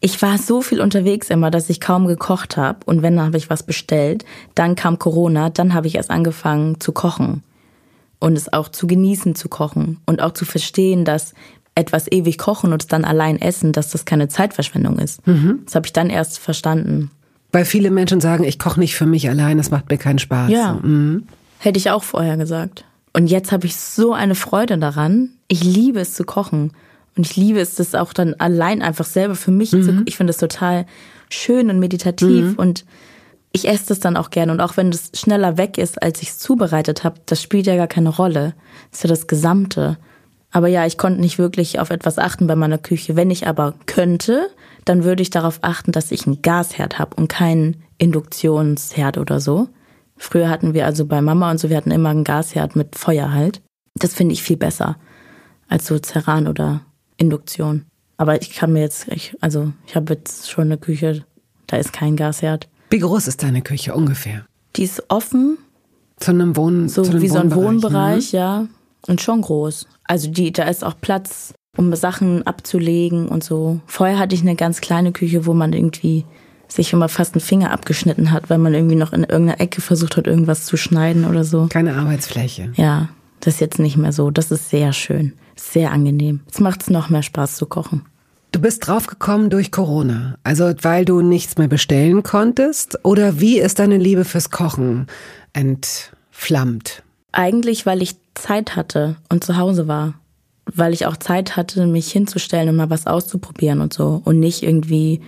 [0.00, 2.80] Ich war so viel unterwegs immer, dass ich kaum gekocht habe.
[2.84, 4.24] Und wenn, dann habe ich was bestellt.
[4.54, 7.42] Dann kam Corona, dann habe ich erst angefangen zu kochen.
[8.18, 9.98] Und es auch zu genießen zu kochen.
[10.06, 11.34] Und auch zu verstehen, dass
[11.74, 15.20] etwas ewig kochen und es dann allein essen, dass das keine Zeitverschwendung ist.
[15.66, 17.10] Das habe ich dann erst verstanden.
[17.52, 20.50] Weil viele Menschen sagen, ich koche nicht für mich allein, das macht mir keinen Spaß.
[20.50, 20.78] Ja.
[20.82, 21.24] Mhm.
[21.58, 22.84] Hätte ich auch vorher gesagt.
[23.12, 25.30] Und jetzt habe ich so eine Freude daran.
[25.48, 26.72] Ich liebe es zu kochen.
[27.16, 30.02] Und ich liebe es, das auch dann allein einfach selber für mich zu.
[30.04, 30.86] Ich finde es total
[31.30, 32.58] schön und meditativ.
[32.58, 32.84] Und
[33.52, 34.52] ich esse das dann auch gerne.
[34.52, 37.76] Und auch wenn das schneller weg ist, als ich es zubereitet habe, das spielt ja
[37.76, 38.54] gar keine Rolle.
[38.90, 39.96] Das ist ja das Gesamte.
[40.50, 43.16] Aber ja, ich konnte nicht wirklich auf etwas achten bei meiner Küche.
[43.16, 44.48] Wenn ich aber könnte,
[44.84, 49.68] dann würde ich darauf achten, dass ich einen Gasherd habe und keinen Induktionsherd oder so.
[50.16, 53.32] Früher hatten wir also bei Mama und so, wir hatten immer einen Gasherd mit Feuer
[53.32, 53.60] halt.
[53.94, 54.96] Das finde ich viel besser
[55.68, 56.82] als so Ceran oder
[57.16, 57.86] Induktion.
[58.16, 61.24] Aber ich kann mir jetzt, ich, also ich habe jetzt schon eine Küche,
[61.66, 62.68] da ist kein Gasherd.
[62.90, 64.46] Wie groß ist deine Küche ungefähr?
[64.76, 65.58] Die ist offen,
[66.18, 68.66] Zu einem Wohn so zu einem wie so ein Wohnbereich, Wohnbereich, ja.
[69.06, 69.86] Und schon groß.
[70.04, 73.80] Also die, da ist auch Platz, um Sachen abzulegen und so.
[73.86, 76.24] Vorher hatte ich eine ganz kleine Küche, wo man irgendwie
[76.68, 80.16] sich immer fast einen Finger abgeschnitten hat, weil man irgendwie noch in irgendeiner Ecke versucht
[80.16, 81.64] hat, irgendwas zu schneiden oder so.
[81.64, 81.68] Ne?
[81.68, 82.72] Keine Arbeitsfläche.
[82.76, 83.08] Ja,
[83.40, 84.30] das ist jetzt nicht mehr so.
[84.30, 85.34] Das ist sehr schön.
[85.56, 86.40] Sehr angenehm.
[86.46, 88.02] Jetzt macht es noch mehr Spaß zu kochen.
[88.52, 92.98] Du bist draufgekommen durch Corona, also weil du nichts mehr bestellen konntest?
[93.04, 95.08] Oder wie ist deine Liebe fürs Kochen
[95.52, 97.02] entflammt?
[97.32, 100.14] Eigentlich, weil ich Zeit hatte und zu Hause war.
[100.64, 104.22] Weil ich auch Zeit hatte, mich hinzustellen und mal was auszuprobieren und so.
[104.24, 105.20] Und nicht irgendwie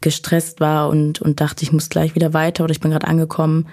[0.00, 3.66] gestresst war und, und dachte, ich muss gleich wieder weiter oder ich bin gerade angekommen.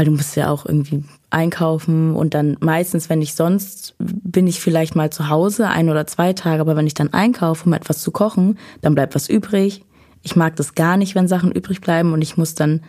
[0.00, 4.58] Weil du musst ja auch irgendwie einkaufen und dann meistens, wenn ich sonst, bin ich
[4.58, 8.00] vielleicht mal zu Hause, ein oder zwei Tage, aber wenn ich dann einkaufe, um etwas
[8.00, 9.84] zu kochen, dann bleibt was übrig.
[10.22, 12.80] Ich mag das gar nicht, wenn Sachen übrig bleiben und ich muss dann,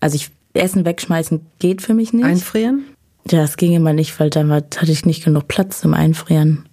[0.00, 2.24] also ich, Essen wegschmeißen geht für mich nicht.
[2.24, 2.82] Einfrieren?
[3.30, 6.68] Ja, das ging immer nicht, weil dann hatte ich nicht genug Platz zum Einfrieren.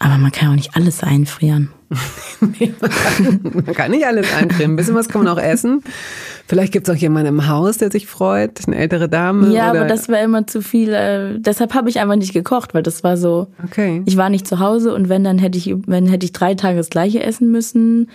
[0.00, 1.70] Aber man kann auch nicht alles einfrieren.
[2.40, 4.72] Man kann nicht alles einfrieren.
[4.72, 5.82] Ein bisschen was kann man auch essen.
[6.46, 9.52] Vielleicht gibt es auch jemanden im Haus, der sich freut, eine ältere Dame.
[9.52, 10.92] Ja, oder aber das war immer zu viel.
[10.92, 13.48] Äh, deshalb habe ich einfach nicht gekocht, weil das war so.
[13.64, 14.02] Okay.
[14.06, 16.76] Ich war nicht zu Hause und wenn, dann hätte ich, wenn hätte ich drei Tage
[16.76, 18.08] das gleiche essen müssen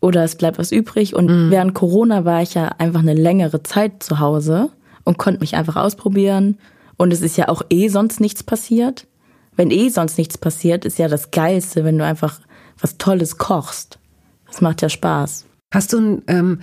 [0.00, 1.14] oder es bleibt was übrig.
[1.14, 1.50] Und Mhm.
[1.50, 4.70] während Corona war ich ja einfach eine längere Zeit zu Hause
[5.04, 6.58] und konnte mich einfach ausprobieren.
[6.96, 9.06] Und es ist ja auch eh sonst nichts passiert.
[9.54, 12.40] Wenn eh sonst nichts passiert, ist ja das Geilste, wenn du einfach
[12.80, 13.98] was Tolles kochst.
[14.46, 15.44] Das macht ja Spaß.
[15.72, 16.60] Hast du ein, ähm,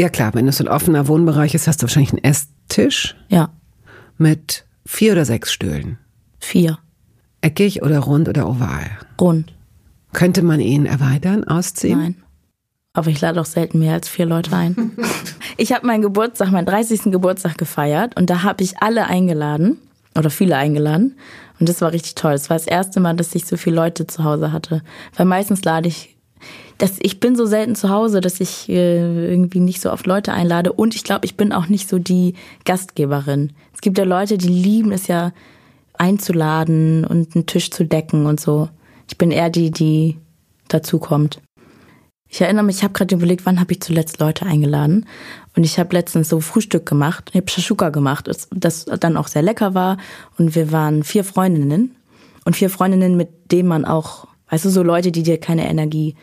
[0.00, 3.50] ja klar, wenn es so ein offener Wohnbereich ist, hast du wahrscheinlich einen Esstisch Ja,
[4.18, 5.98] mit vier oder sechs Stühlen.
[6.38, 6.78] vier.
[7.42, 8.90] Eckig oder rund oder oval.
[9.20, 9.54] Rund.
[10.12, 11.98] Könnte man ihn erweitern, ausziehen?
[11.98, 12.14] Nein.
[12.92, 14.92] Aber ich lade auch selten mehr als vier Leute ein.
[15.56, 17.04] ich habe meinen Geburtstag, meinen 30.
[17.04, 19.78] Geburtstag gefeiert und da habe ich alle eingeladen
[20.18, 21.16] oder viele eingeladen
[21.60, 22.32] und das war richtig toll.
[22.32, 24.82] Es war das erste Mal, dass ich so viele Leute zu Hause hatte,
[25.16, 26.16] weil meistens lade ich
[26.78, 30.32] das, ich bin so selten zu Hause, dass ich äh, irgendwie nicht so oft Leute
[30.32, 33.52] einlade und ich glaube, ich bin auch nicht so die Gastgeberin.
[33.74, 35.32] Es gibt ja Leute, die lieben es ja
[35.98, 38.70] einzuladen und einen Tisch zu decken und so.
[39.08, 40.16] Ich bin eher die, die
[40.68, 41.40] dazukommt.
[42.30, 45.06] Ich erinnere mich, ich habe gerade überlegt, wann habe ich zuletzt Leute eingeladen.
[45.56, 47.30] Und ich habe letztens so Frühstück gemacht.
[47.32, 49.98] Ich habe Shashuka gemacht, das, dann auch sehr lecker war.
[50.38, 51.96] Und wir waren vier Freundinnen.
[52.44, 56.16] Und vier Freundinnen, mit denen man auch Weißt du, so Leute, die dir keine Energie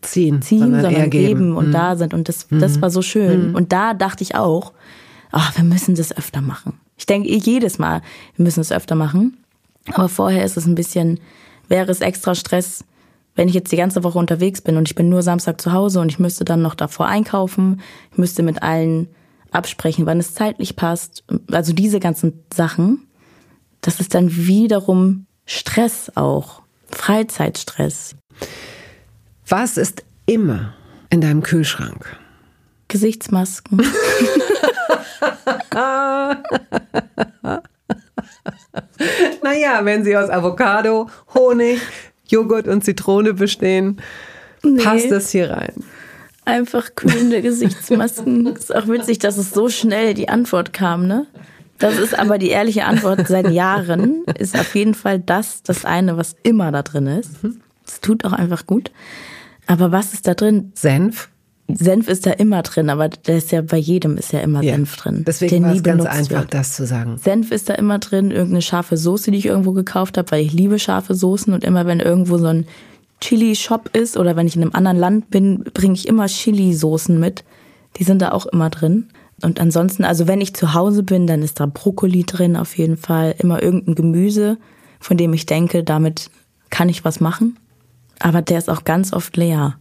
[0.00, 1.56] ziehen, ziehen sondern, sondern geben.
[1.56, 1.72] und Mhm.
[1.72, 2.14] da sind.
[2.14, 3.54] Und das, das war so schön.
[3.54, 4.72] Und da dachte ich auch,
[5.30, 6.80] ach, wir müssen das öfter machen.
[6.96, 8.00] Ich denke eh jedes Mal,
[8.36, 9.36] wir müssen es öfter machen.
[9.92, 11.20] Aber vorher ist es ein bisschen,
[11.68, 12.82] wäre es extra Stress,
[13.36, 16.00] wenn ich jetzt die ganze Woche unterwegs bin und ich bin nur Samstag zu Hause
[16.00, 19.08] und ich müsste dann noch davor einkaufen, ich müsste mit allen
[19.52, 21.22] absprechen, wann es zeitlich passt.
[21.52, 23.06] Also diese ganzen Sachen,
[23.80, 26.62] das ist dann wiederum Stress auch.
[26.90, 28.16] Freizeitstress.
[29.46, 30.74] Was ist immer
[31.10, 32.16] in deinem Kühlschrank?
[32.88, 33.82] Gesichtsmasken.
[39.42, 41.80] Naja, wenn sie aus Avocado, Honig,
[42.28, 44.00] Joghurt und Zitrone bestehen,
[44.82, 45.84] passt das hier rein.
[46.44, 48.46] Einfach kühlende Gesichtsmasken.
[48.56, 51.26] Ist auch witzig, dass es so schnell die Antwort kam, ne?
[51.78, 54.24] Das ist aber die ehrliche Antwort seit Jahren.
[54.38, 57.32] Ist auf jeden Fall das, das eine, was immer da drin ist.
[57.86, 58.90] Es tut auch einfach gut.
[59.66, 60.72] Aber was ist da drin?
[60.74, 61.28] Senf?
[61.68, 64.74] Senf ist da immer drin, aber der ist ja bei jedem ist ja immer Ja.
[64.74, 65.24] Senf drin.
[65.26, 66.54] Deswegen war nie es ganz einfach, wird.
[66.54, 67.18] das zu sagen.
[67.18, 70.52] Senf ist da immer drin, irgendeine scharfe Soße, die ich irgendwo gekauft habe, weil ich
[70.52, 72.66] liebe scharfe Soßen und immer wenn irgendwo so ein
[73.20, 77.44] Chili-Shop ist oder wenn ich in einem anderen Land bin, bringe ich immer Chili-Soßen mit.
[77.96, 79.08] Die sind da auch immer drin.
[79.42, 82.96] Und ansonsten, also wenn ich zu Hause bin, dann ist da Brokkoli drin auf jeden
[82.96, 84.58] Fall, immer irgendein Gemüse,
[85.00, 86.30] von dem ich denke, damit
[86.70, 87.58] kann ich was machen.
[88.18, 89.78] Aber der ist auch ganz oft leer,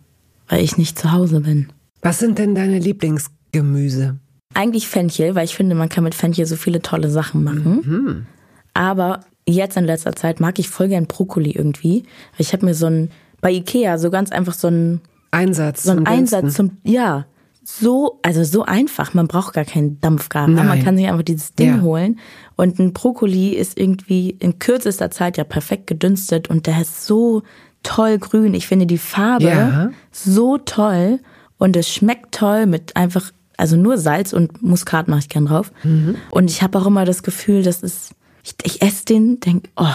[0.47, 1.67] weil ich nicht zu Hause bin.
[2.01, 4.17] Was sind denn deine Lieblingsgemüse?
[4.53, 8.25] Eigentlich Fenchel, weil ich finde, man kann mit Fenchel so viele tolle Sachen machen.
[8.73, 12.03] Aber jetzt in letzter Zeit mag ich voll gern Brokkoli irgendwie.
[12.37, 13.09] Ich habe mir so ein,
[13.41, 15.83] bei Ikea so ganz einfach so ein, Einsatz.
[15.83, 17.25] so ein Einsatz zum, ja,
[17.63, 19.13] so, also so einfach.
[19.13, 20.47] Man braucht gar keinen Dampfgarer.
[20.47, 20.83] Man Nein.
[20.83, 21.81] kann sich einfach dieses Ding Ja.
[21.81, 22.19] holen.
[22.55, 27.41] Und ein Brokkoli ist irgendwie in kürzester Zeit ja perfekt gedünstet und der ist so
[27.85, 28.53] toll grün.
[28.53, 29.91] Ich finde die Farbe Ja.
[30.11, 31.19] so toll
[31.57, 35.71] und es schmeckt toll mit einfach, also nur Salz und Muskat mache ich gern drauf.
[35.83, 36.15] Mhm.
[36.31, 38.11] Und ich habe auch immer das Gefühl, das ist,
[38.43, 39.85] ich, ich esse den, denk, oh,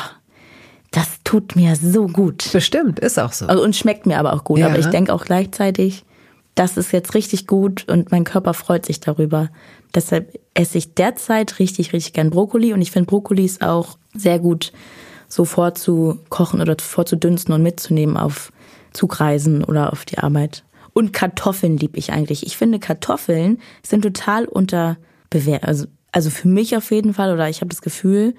[0.90, 2.50] das tut mir so gut.
[2.52, 3.46] Bestimmt, ist auch so.
[3.46, 4.58] Also, und schmeckt mir aber auch gut.
[4.60, 4.66] Ja.
[4.66, 6.04] Aber ich denke auch gleichzeitig,
[6.54, 9.50] das ist jetzt richtig gut und mein Körper freut sich darüber.
[9.94, 14.38] Deshalb esse ich derzeit richtig, richtig gern Brokkoli und ich finde Brokkoli ist auch sehr
[14.38, 14.72] gut
[15.30, 18.52] so vorzukochen oder vorzudünsten und mitzunehmen auf
[18.92, 20.64] Zugreisen oder auf die Arbeit.
[20.92, 22.44] Und Kartoffeln lieb ich eigentlich.
[22.44, 25.64] Ich finde Kartoffeln sind total unterbewertet.
[25.64, 28.34] Also, also für mich auf jeden Fall oder ich habe das Gefühl,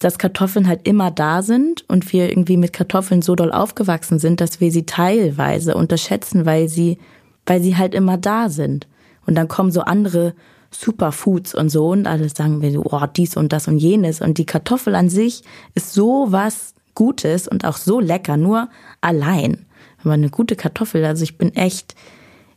[0.00, 4.40] dass Kartoffeln halt immer da sind und wir irgendwie mit Kartoffeln so doll aufgewachsen sind,
[4.40, 6.98] dass wir sie teilweise unterschätzen, weil sie,
[7.46, 8.88] weil sie halt immer da sind.
[9.26, 10.34] Und dann kommen so andere
[10.72, 14.20] Superfoods und so und alles sagen wir so, oh, dies und das und jenes.
[14.20, 15.42] Und die Kartoffel an sich
[15.74, 18.68] ist so was Gutes und auch so lecker, nur
[19.00, 19.66] allein.
[20.02, 21.94] Man eine gute Kartoffel, also ich bin echt,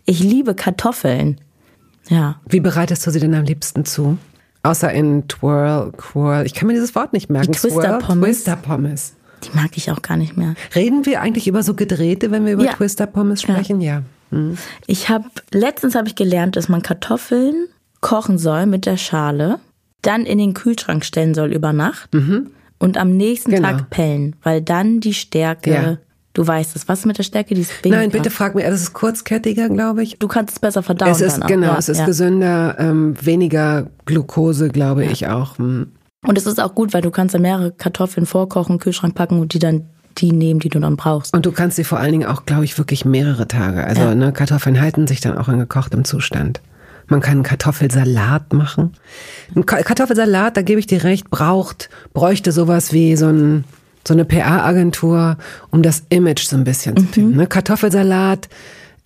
[0.06, 1.40] ich liebe Kartoffeln.
[2.10, 2.40] Ja.
[2.48, 4.18] Wie bereitest du sie denn am liebsten zu?
[4.64, 6.46] Außer in Twirl, Quirl.
[6.46, 7.52] Ich kann mir dieses Wort nicht merken.
[7.52, 8.38] Die Twister Pommes.
[8.38, 9.14] Twister Pommes.
[9.44, 10.56] Die mag ich auch gar nicht mehr.
[10.74, 12.74] Reden wir eigentlich über so gedrehte, wenn wir über Ja.
[12.74, 13.80] Twister Pommes sprechen?
[13.80, 14.02] Ja.
[14.88, 17.68] Ich habe letztens habe ich gelernt, dass man Kartoffeln
[18.06, 19.60] kochen soll mit der Schale,
[20.02, 22.10] dann in den Kühlschrank stellen soll über Nacht
[22.80, 23.70] und am nächsten Genau.
[23.70, 25.98] Tag pellen, weil dann die Stärke, Ja.
[26.34, 28.02] du weißt es, was ist mit der Stärke, die ist weniger.
[28.02, 30.20] Nein, bitte frag mir, es ist kurzkettiger, glaube ich.
[30.20, 31.10] Du kannst es besser verdauen.
[31.10, 32.06] Es ist, genau, ja, es ist ja.
[32.06, 35.58] gesünder, ähm, weniger Glukose, glaube ich auch.
[35.58, 35.88] Hm.
[36.28, 39.54] Und es ist auch gut, weil du kannst dann mehrere Kartoffeln vorkochen, Kühlschrank packen und
[39.54, 39.86] die dann
[40.20, 41.34] die nehmen, die du dann brauchst.
[41.34, 43.84] Und du kannst sie vor allen Dingen auch, glaube ich, wirklich mehrere Tage.
[43.84, 44.16] Also Ja.
[44.16, 46.62] ne, Kartoffeln halten sich dann auch in gekochtem Zustand.
[47.08, 48.94] Man kann einen Kartoffelsalat machen.
[49.56, 53.64] Ein Ka- Kartoffelsalat, da gebe ich dir recht, braucht, bräuchte sowas wie so, ein,
[54.08, 55.38] so eine PR-Agentur,
[55.72, 57.38] um das Image so ein bisschen zu finden.
[57.38, 57.48] Ne?
[57.48, 58.50] Kartoffelsalat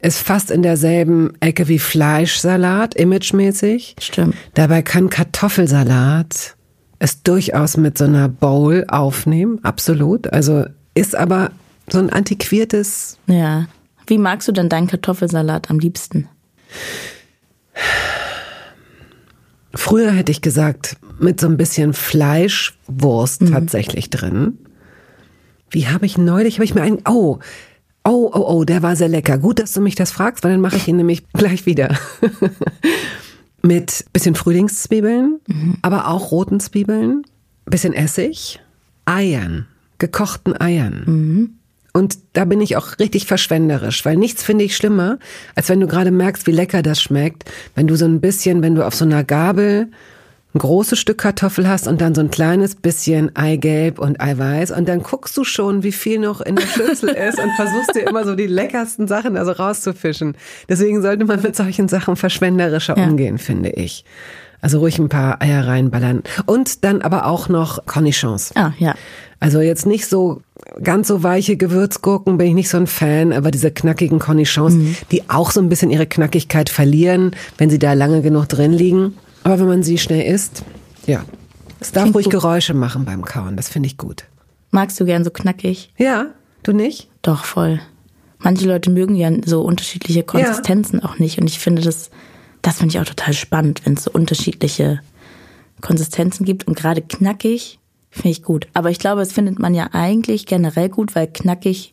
[0.02, 3.96] ist fast in derselben Ecke wie Fleischsalat, imagemäßig.
[4.00, 4.36] Stimmt.
[4.54, 6.56] Dabei kann Kartoffelsalat
[7.00, 10.32] es durchaus mit so einer Bowl aufnehmen, absolut.
[10.32, 11.52] Also ist aber
[11.90, 13.68] so ein antiquiertes, Ja.
[14.08, 16.28] Wie magst du denn deinen Kartoffelsalat am liebsten?
[19.74, 24.58] Früher hätte ich gesagt, mit so ein bisschen Fleischwurst tatsächlich drin.
[25.70, 27.40] Wie habe ich neulich, habe ich mir einen, oh,
[28.04, 29.38] oh, oh, oh, der war sehr lecker.
[29.38, 31.98] Gut, dass du mich das fragst, weil dann mache ich ihn nämlich gleich wieder.
[33.62, 35.40] mit bisschen Frühlingszwiebeln,
[35.82, 37.24] aber auch roten Zwiebeln,
[37.66, 38.62] bisschen Essig,
[39.06, 41.59] Eiern, gekochten Eiern.
[41.94, 45.18] Und da bin ich auch richtig verschwenderisch, weil nichts finde ich schlimmer,
[45.56, 48.76] als wenn du gerade merkst, wie lecker das schmeckt, wenn du so ein bisschen, wenn
[48.76, 49.90] du auf so einer Gabel
[50.56, 54.90] ein großes Stück Kartoffel hast und dann so ein kleines bisschen Eigelb und Eiweiß und
[54.90, 58.26] dann guckst du schon, wie viel noch in der Schüssel ist und versuchst dir immer
[58.26, 60.36] so die leckersten Sachen also rauszufischen.
[60.68, 63.04] Deswegen sollte man mit solchen Sachen verschwenderischer ja.
[63.04, 64.06] umgehen, finde ich.
[64.62, 66.24] Also ruhig ein paar Eier reinballern.
[66.46, 68.52] Und dann aber auch noch Cornichons.
[68.56, 68.96] Ah, ja.
[69.40, 70.42] Also jetzt nicht so
[70.84, 74.96] ganz so weiche Gewürzgurken bin ich nicht so ein Fan, aber diese knackigen Cornichons, mhm.
[75.12, 79.16] die auch so ein bisschen ihre Knackigkeit verlieren, wenn sie da lange genug drin liegen.
[79.44, 80.64] Aber wenn man sie schnell isst,
[81.06, 81.24] ja.
[81.80, 82.34] Es darf Klingt ruhig gut.
[82.34, 84.26] Geräusche machen beim Kauen, das finde ich gut.
[84.72, 85.94] Magst du gern so knackig?
[85.98, 86.28] Ja,
[86.64, 87.10] du nicht?
[87.22, 87.80] Doch, voll.
[88.40, 91.06] Manche Leute mögen ja so unterschiedliche Konsistenzen ja.
[91.10, 92.10] auch nicht und ich finde das,
[92.62, 95.00] das finde ich auch total spannend, wenn es so unterschiedliche
[95.82, 97.79] Konsistenzen gibt und gerade knackig
[98.10, 98.68] finde ich gut.
[98.74, 101.92] Aber ich glaube, es findet man ja eigentlich generell gut, weil knackig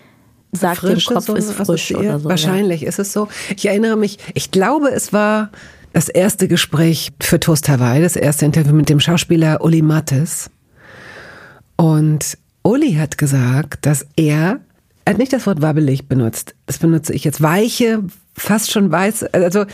[0.53, 2.29] sagt Frische, dem Kopf so ist frisch oder so.
[2.29, 2.89] Wahrscheinlich ja.
[2.89, 3.29] ist es so.
[3.57, 5.51] Ich erinnere mich, ich glaube, es war
[5.93, 10.51] das erste Gespräch für Toast Hawaii, das erste Interview mit dem Schauspieler Uli Mattes.
[11.77, 14.61] Und Uli hat gesagt, dass er,
[15.05, 18.03] er hat nicht das Wort wabbelig benutzt, das benutze ich jetzt, weiche,
[18.35, 19.65] fast schon weiß, also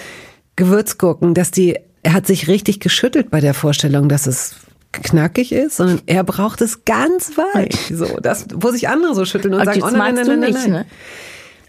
[0.57, 4.57] Gewürzgurken, dass die, er hat sich richtig geschüttelt bei der Vorstellung, dass es
[4.93, 7.93] knackig ist, sondern er braucht es ganz weich.
[7.95, 10.53] So, das, wo sich andere so schütteln und okay, sagen, oh nein, nein, nein, nein,
[10.53, 10.71] nein.
[10.71, 10.87] Ne?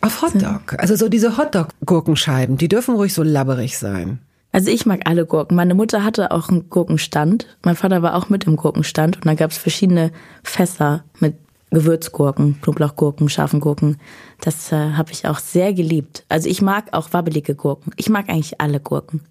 [0.02, 0.76] Auf Hotdog.
[0.78, 4.20] Also so diese Hotdog-Gurkenscheiben, die dürfen ruhig so labberig sein.
[4.52, 5.56] Also ich mag alle Gurken.
[5.56, 7.48] Meine Mutter hatte auch einen Gurkenstand.
[7.64, 10.12] Mein Vater war auch mit im Gurkenstand und da gab es verschiedene
[10.44, 11.36] Fässer mit
[11.72, 13.98] Gewürzgurken, Knoblauchgurken, scharfen Gurken.
[14.42, 16.24] Das äh, habe ich auch sehr geliebt.
[16.30, 17.94] Also ich mag auch wabbelige Gurken.
[17.98, 19.22] Ich mag eigentlich alle Gurken.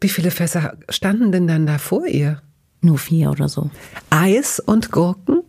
[0.00, 2.42] Wie viele Fässer standen denn dann da vor ihr?
[2.80, 3.70] Nur vier oder so.
[4.10, 5.42] Eis und Gurken?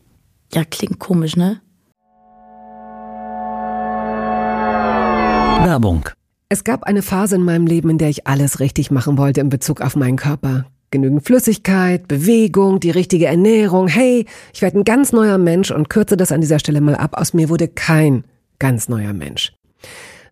[0.53, 1.61] Ja, klingt komisch, ne?
[5.65, 6.09] Werbung
[6.51, 9.49] es gab eine Phase in meinem Leben, in der ich alles richtig machen wollte in
[9.49, 10.65] Bezug auf meinen Körper.
[10.89, 13.87] Genügend Flüssigkeit, Bewegung, die richtige Ernährung.
[13.87, 17.11] Hey, ich werde ein ganz neuer Mensch und kürze das an dieser Stelle mal ab.
[17.13, 18.23] Aus mir wurde kein
[18.57, 19.53] ganz neuer Mensch.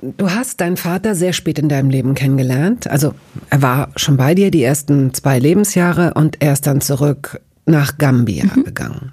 [0.00, 2.88] Du hast deinen Vater sehr spät in deinem Leben kennengelernt.
[2.88, 3.14] Also
[3.50, 7.98] er war schon bei dir die ersten zwei Lebensjahre und er ist dann zurück nach
[7.98, 8.64] Gambia mhm.
[8.64, 9.12] gegangen.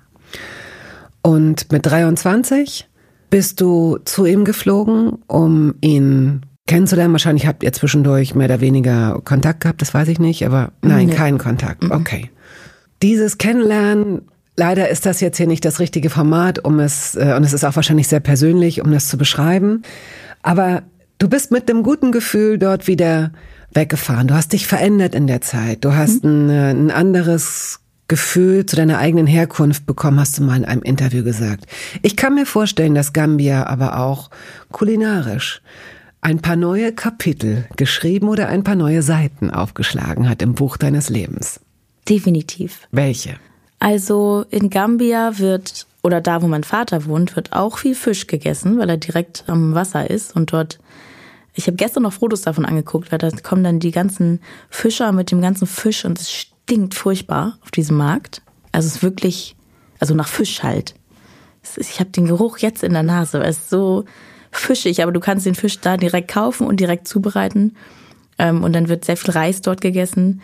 [1.21, 2.87] Und mit 23
[3.31, 7.13] bist du zu ihm geflogen, um ihn kennenzulernen.
[7.13, 11.07] Wahrscheinlich habt ihr zwischendurch mehr oder weniger Kontakt gehabt, das weiß ich nicht, aber nein,
[11.07, 11.15] nee.
[11.15, 11.83] keinen Kontakt.
[11.83, 11.91] Mhm.
[11.91, 12.29] Okay.
[13.01, 14.21] Dieses Kennenlernen
[14.57, 17.65] Leider ist das jetzt hier nicht das richtige Format, um es, äh, und es ist
[17.65, 19.83] auch wahrscheinlich sehr persönlich, um das zu beschreiben.
[20.45, 20.83] Aber
[21.17, 23.31] du bist mit einem guten Gefühl dort wieder
[23.73, 24.27] weggefahren.
[24.27, 25.83] Du hast dich verändert in der Zeit.
[25.83, 26.29] Du hast mhm.
[26.29, 30.83] ein, äh, ein anderes Gefühl zu deiner eigenen Herkunft bekommen, hast du mal in einem
[30.83, 31.65] Interview gesagt.
[32.03, 34.29] Ich kann mir vorstellen, dass Gambia aber auch
[34.71, 35.63] kulinarisch
[36.21, 41.09] ein paar neue Kapitel geschrieben oder ein paar neue Seiten aufgeschlagen hat im Buch deines
[41.09, 41.59] Lebens.
[42.07, 42.81] Definitiv.
[42.91, 43.37] Welche?
[43.79, 48.77] Also in Gambia wird, oder da, wo mein Vater wohnt, wird auch viel Fisch gegessen,
[48.77, 50.79] weil er direkt am Wasser ist und dort
[51.57, 55.31] ich habe gestern noch Fotos davon angeguckt, weil da kommen dann die ganzen Fischer mit
[55.31, 58.41] dem ganzen Fisch und es stinkt furchtbar auf diesem Markt.
[58.73, 59.55] Also es ist wirklich,
[59.99, 60.95] also nach Fisch halt.
[61.77, 63.41] Ich habe den Geruch jetzt in der Nase.
[63.41, 64.03] Es ist so
[64.51, 67.77] fischig, aber du kannst den Fisch da direkt kaufen und direkt zubereiten.
[68.37, 70.41] Ähm, und dann wird sehr viel Reis dort gegessen.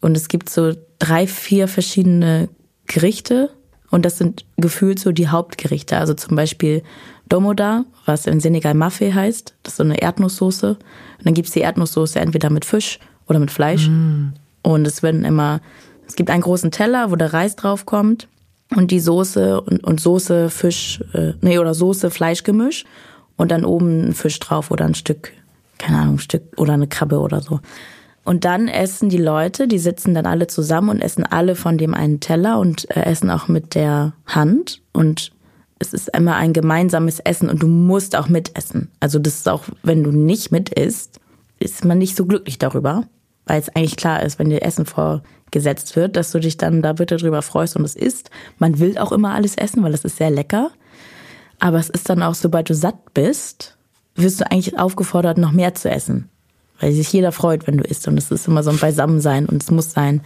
[0.00, 2.48] Und es gibt so drei, vier verschiedene
[2.86, 3.50] Gerichte
[3.92, 5.98] und das sind gefühlt so die Hauptgerichte.
[5.98, 6.82] Also zum Beispiel
[7.28, 9.54] Domoda, was in Senegal Mafe heißt.
[9.62, 10.70] Das ist so eine Erdnusssoße.
[10.70, 13.88] Und dann gibt's die Erdnusssoße entweder mit Fisch oder mit Fleisch.
[13.88, 14.32] Mm.
[14.62, 15.60] Und es werden immer,
[16.08, 18.28] es gibt einen großen Teller, wo der Reis drauf kommt
[18.74, 22.86] und die Soße und, und Soße, Fisch, äh, nee, oder Soße, Fleischgemisch
[23.36, 25.32] und dann oben ein Fisch drauf oder ein Stück,
[25.76, 27.60] keine Ahnung, ein Stück oder eine Krabbe oder so.
[28.24, 31.92] Und dann essen die Leute, die sitzen dann alle zusammen und essen alle von dem
[31.94, 34.80] einen Teller und äh, essen auch mit der Hand.
[34.92, 35.32] Und
[35.80, 38.90] es ist immer ein gemeinsames Essen und du musst auch mitessen.
[39.00, 41.18] Also das ist auch, wenn du nicht mit isst,
[41.58, 43.04] ist man nicht so glücklich darüber,
[43.46, 46.92] weil es eigentlich klar ist, wenn dir Essen vorgesetzt wird, dass du dich dann da
[46.92, 48.30] bitte drüber freust und es isst.
[48.58, 50.70] Man will auch immer alles essen, weil es ist sehr lecker.
[51.58, 53.76] Aber es ist dann auch, sobald du satt bist,
[54.14, 56.28] wirst du eigentlich aufgefordert, noch mehr zu essen
[56.82, 58.08] weil sich jeder freut, wenn du isst.
[58.08, 60.20] Und es ist immer so ein Beisammensein und es muss sein.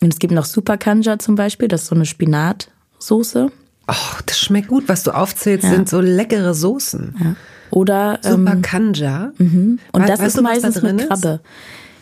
[0.00, 3.50] Und es gibt noch Super Kanja zum Beispiel, das ist so eine Spinatsoße.
[3.88, 4.84] Oh, das schmeckt gut.
[4.86, 5.70] Was du aufzählst, ja.
[5.70, 7.16] sind so leckere Soßen.
[7.18, 7.36] Ja.
[7.70, 9.32] Oder Super ähm, Kanja.
[9.38, 9.78] Mhm.
[9.92, 11.40] Und weißt, das ist meistens da mit Krabbe.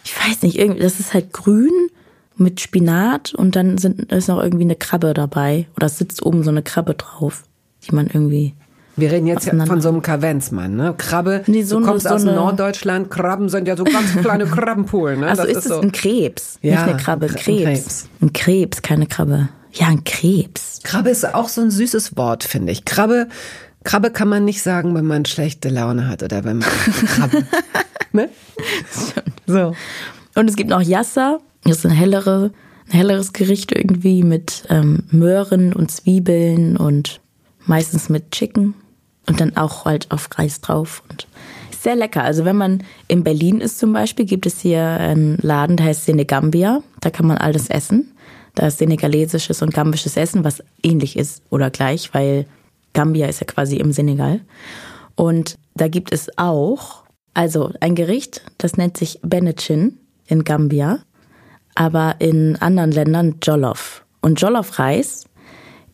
[0.04, 1.72] Ich weiß nicht, irgendwie, das ist halt grün
[2.36, 5.68] mit Spinat und dann sind, ist noch irgendwie eine Krabbe dabei.
[5.76, 7.44] Oder es sitzt oben so eine Krabbe drauf,
[7.84, 8.54] die man irgendwie
[8.96, 10.94] wir reden jetzt von so einem Kavenzmann, ne?
[10.96, 15.20] Krabbe, nee, so du kommst so aus Norddeutschland, Krabben sind ja so ganz kleine Krabbenpoolen,
[15.20, 15.28] ne?
[15.28, 15.80] Also das ist, ist es so.
[15.80, 17.48] ein Krebs, ja, nicht eine Krabbe, Krebs.
[17.48, 18.08] Ein Krebs.
[18.22, 19.48] Ein Krebs, keine Krabbe.
[19.72, 20.80] Ja, ein Krebs.
[20.82, 22.86] Krabbe ist auch so ein süßes Wort, finde ich.
[22.86, 23.28] Krabbe,
[23.84, 26.68] Krabbe kann man nicht sagen, wenn man schlechte Laune hat oder wenn man
[27.06, 27.44] Krabbe,
[28.12, 28.30] ne?
[29.46, 29.74] So.
[30.34, 32.50] Und es gibt noch Yassa, das ist ein hellere,
[32.88, 37.20] ein helleres Gericht irgendwie mit ähm, Möhren und Zwiebeln und
[37.66, 38.74] meistens mit Chicken
[39.26, 41.26] und dann auch halt auf Reis drauf und
[41.86, 42.24] sehr lecker.
[42.24, 46.04] Also wenn man in Berlin ist zum Beispiel, gibt es hier einen Laden, der heißt
[46.04, 46.82] Senegambia.
[47.00, 48.12] Da kann man alles essen.
[48.56, 52.46] Da ist senegalesisches und gambisches Essen, was ähnlich ist oder gleich, weil
[52.94, 54.40] Gambia ist ja quasi im Senegal.
[55.14, 57.04] Und da gibt es auch,
[57.34, 61.00] also ein Gericht, das nennt sich Benetchin in Gambia,
[61.74, 64.04] aber in anderen Ländern Jollof.
[64.22, 65.26] Und Jollof-Reis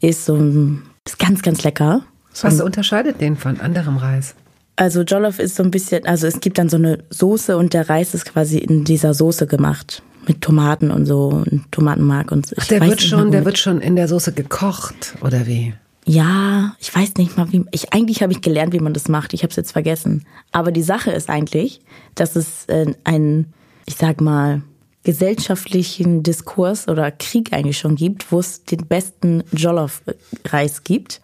[0.00, 2.02] ist so ein, ist ganz, ganz lecker.
[2.40, 4.34] Was unterscheidet den von anderem Reis?
[4.76, 7.88] Also Jollof ist so ein bisschen, also es gibt dann so eine Soße und der
[7.88, 12.56] Reis ist quasi in dieser Soße gemacht mit Tomaten und so und Tomatenmark und so.
[12.58, 15.74] Ach, der wird schon, der wird schon in der Soße gekocht oder wie?
[16.04, 17.64] Ja, ich weiß nicht mal wie.
[17.70, 19.34] Ich eigentlich habe ich gelernt, wie man das macht.
[19.34, 20.24] Ich habe es jetzt vergessen.
[20.50, 21.80] Aber die Sache ist eigentlich,
[22.14, 23.52] dass es äh, einen,
[23.86, 24.62] ich sag mal,
[25.04, 31.20] gesellschaftlichen Diskurs oder Krieg eigentlich schon gibt, wo es den besten Jollof-Reis gibt.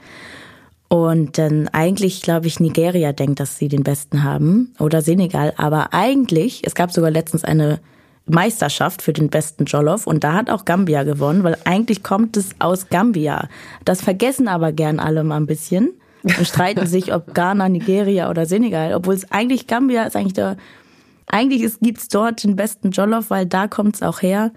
[0.89, 5.53] Und dann eigentlich, glaube ich, Nigeria denkt, dass sie den besten haben oder Senegal.
[5.57, 7.79] Aber eigentlich, es gab sogar letztens eine
[8.29, 12.51] Meisterschaft für den besten Jollof und da hat auch Gambia gewonnen, weil eigentlich kommt es
[12.59, 13.49] aus Gambia.
[13.85, 15.91] Das vergessen aber gern alle mal ein bisschen
[16.23, 20.57] und streiten sich, ob Ghana, Nigeria oder Senegal, obwohl es eigentlich Gambia ist eigentlich der,
[21.27, 24.53] eigentlich gibt es dort den besten Jollof, weil da kommt es auch her.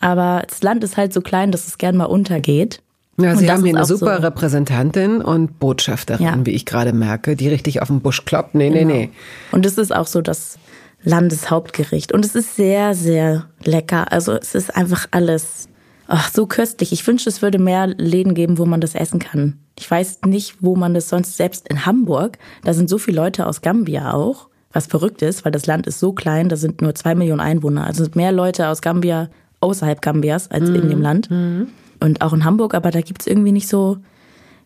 [0.00, 2.82] Aber das Land ist halt so klein, dass es gern mal untergeht.
[3.16, 4.22] Ja, Sie haben hier eine super so.
[4.22, 6.36] Repräsentantin und Botschafterin, ja.
[6.42, 8.54] wie ich gerade merke, die richtig auf den Busch kloppt.
[8.54, 8.86] Nee, genau.
[8.86, 9.10] nee, nee.
[9.52, 10.58] Und es ist auch so, dass
[11.04, 12.12] Landeshauptgericht.
[12.12, 14.10] Und es ist sehr, sehr lecker.
[14.10, 15.68] Also es ist einfach alles
[16.08, 16.92] ach, so köstlich.
[16.92, 19.58] Ich wünschte, es würde mehr Läden geben, wo man das essen kann.
[19.78, 23.46] Ich weiß nicht, wo man das sonst, selbst in Hamburg, da sind so viele Leute
[23.46, 26.94] aus Gambia auch, was verrückt ist, weil das Land ist so klein, da sind nur
[26.94, 27.84] zwei Millionen Einwohner.
[27.84, 29.28] Also mehr Leute aus Gambia
[29.60, 30.76] außerhalb Gambias als mhm.
[30.76, 31.30] in dem Land.
[31.30, 31.68] Mhm.
[32.04, 33.96] Und auch in Hamburg, aber da gibt's irgendwie nicht so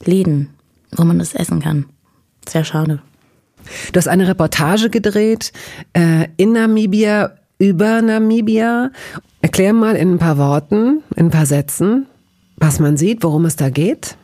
[0.05, 0.51] Läden,
[0.91, 1.87] wo man das essen kann.
[2.49, 3.01] Sehr schade.
[3.93, 5.53] Du hast eine Reportage gedreht
[5.93, 8.91] äh, in Namibia über Namibia.
[9.41, 12.07] Erklär mal in ein paar Worten, in ein paar Sätzen,
[12.57, 14.17] was man sieht, worum es da geht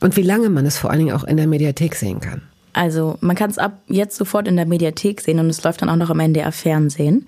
[0.00, 2.42] und wie lange man es vor allen Dingen auch in der Mediathek sehen kann.
[2.74, 5.88] Also man kann es ab jetzt sofort in der Mediathek sehen und es läuft dann
[5.88, 7.26] auch noch im NDR Fernsehen.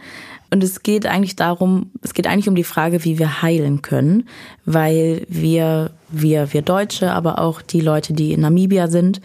[0.52, 4.28] Und es geht eigentlich darum, es geht eigentlich um die Frage, wie wir heilen können,
[4.66, 9.22] weil wir, wir, wir Deutsche, aber auch die Leute, die in Namibia sind,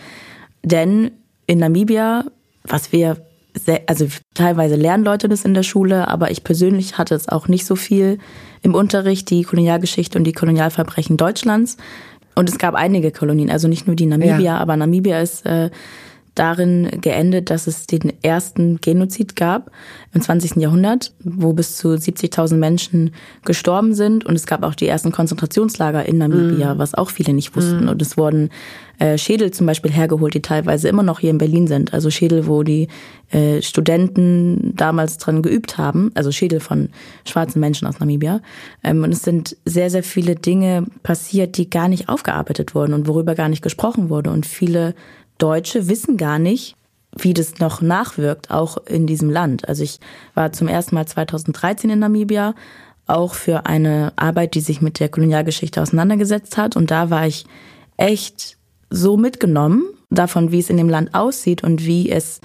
[0.63, 1.11] denn
[1.45, 2.23] in Namibia,
[2.63, 3.17] was wir
[3.53, 7.49] sehr, also teilweise lernen Leute das in der Schule, aber ich persönlich hatte es auch
[7.49, 8.19] nicht so viel
[8.61, 11.75] im Unterricht, die Kolonialgeschichte und die Kolonialverbrechen Deutschlands.
[12.35, 14.57] Und es gab einige Kolonien, also nicht nur die Namibia, ja.
[14.59, 15.71] aber Namibia ist äh,
[16.37, 19.71] darin geendet, dass es den ersten Genozid gab
[20.13, 20.57] im 20.
[20.57, 23.11] Jahrhundert, wo bis zu 70.000 Menschen
[23.45, 24.25] gestorben sind.
[24.25, 26.77] Und es gab auch die ersten Konzentrationslager in Namibia, mm.
[26.77, 27.85] was auch viele nicht wussten.
[27.85, 27.89] Mm.
[27.89, 28.49] Und es wurden
[28.99, 31.93] äh, Schädel zum Beispiel hergeholt, die teilweise immer noch hier in Berlin sind.
[31.93, 32.87] Also Schädel, wo die
[33.31, 36.11] äh, Studenten damals dran geübt haben.
[36.15, 36.89] Also Schädel von
[37.25, 38.41] schwarzen Menschen aus Namibia.
[38.83, 43.07] Ähm, und es sind sehr, sehr viele Dinge passiert, die gar nicht aufgearbeitet wurden und
[43.07, 44.31] worüber gar nicht gesprochen wurde.
[44.31, 44.95] Und viele
[45.37, 46.75] Deutsche wissen gar nicht,
[47.17, 49.67] wie das noch nachwirkt, auch in diesem Land.
[49.67, 49.99] Also ich
[50.33, 52.53] war zum ersten Mal 2013 in Namibia,
[53.07, 56.75] auch für eine Arbeit, die sich mit der Kolonialgeschichte auseinandergesetzt hat.
[56.75, 57.45] Und da war ich
[57.95, 58.57] echt
[58.89, 62.41] so mitgenommen davon, wie es in dem Land aussieht und wie es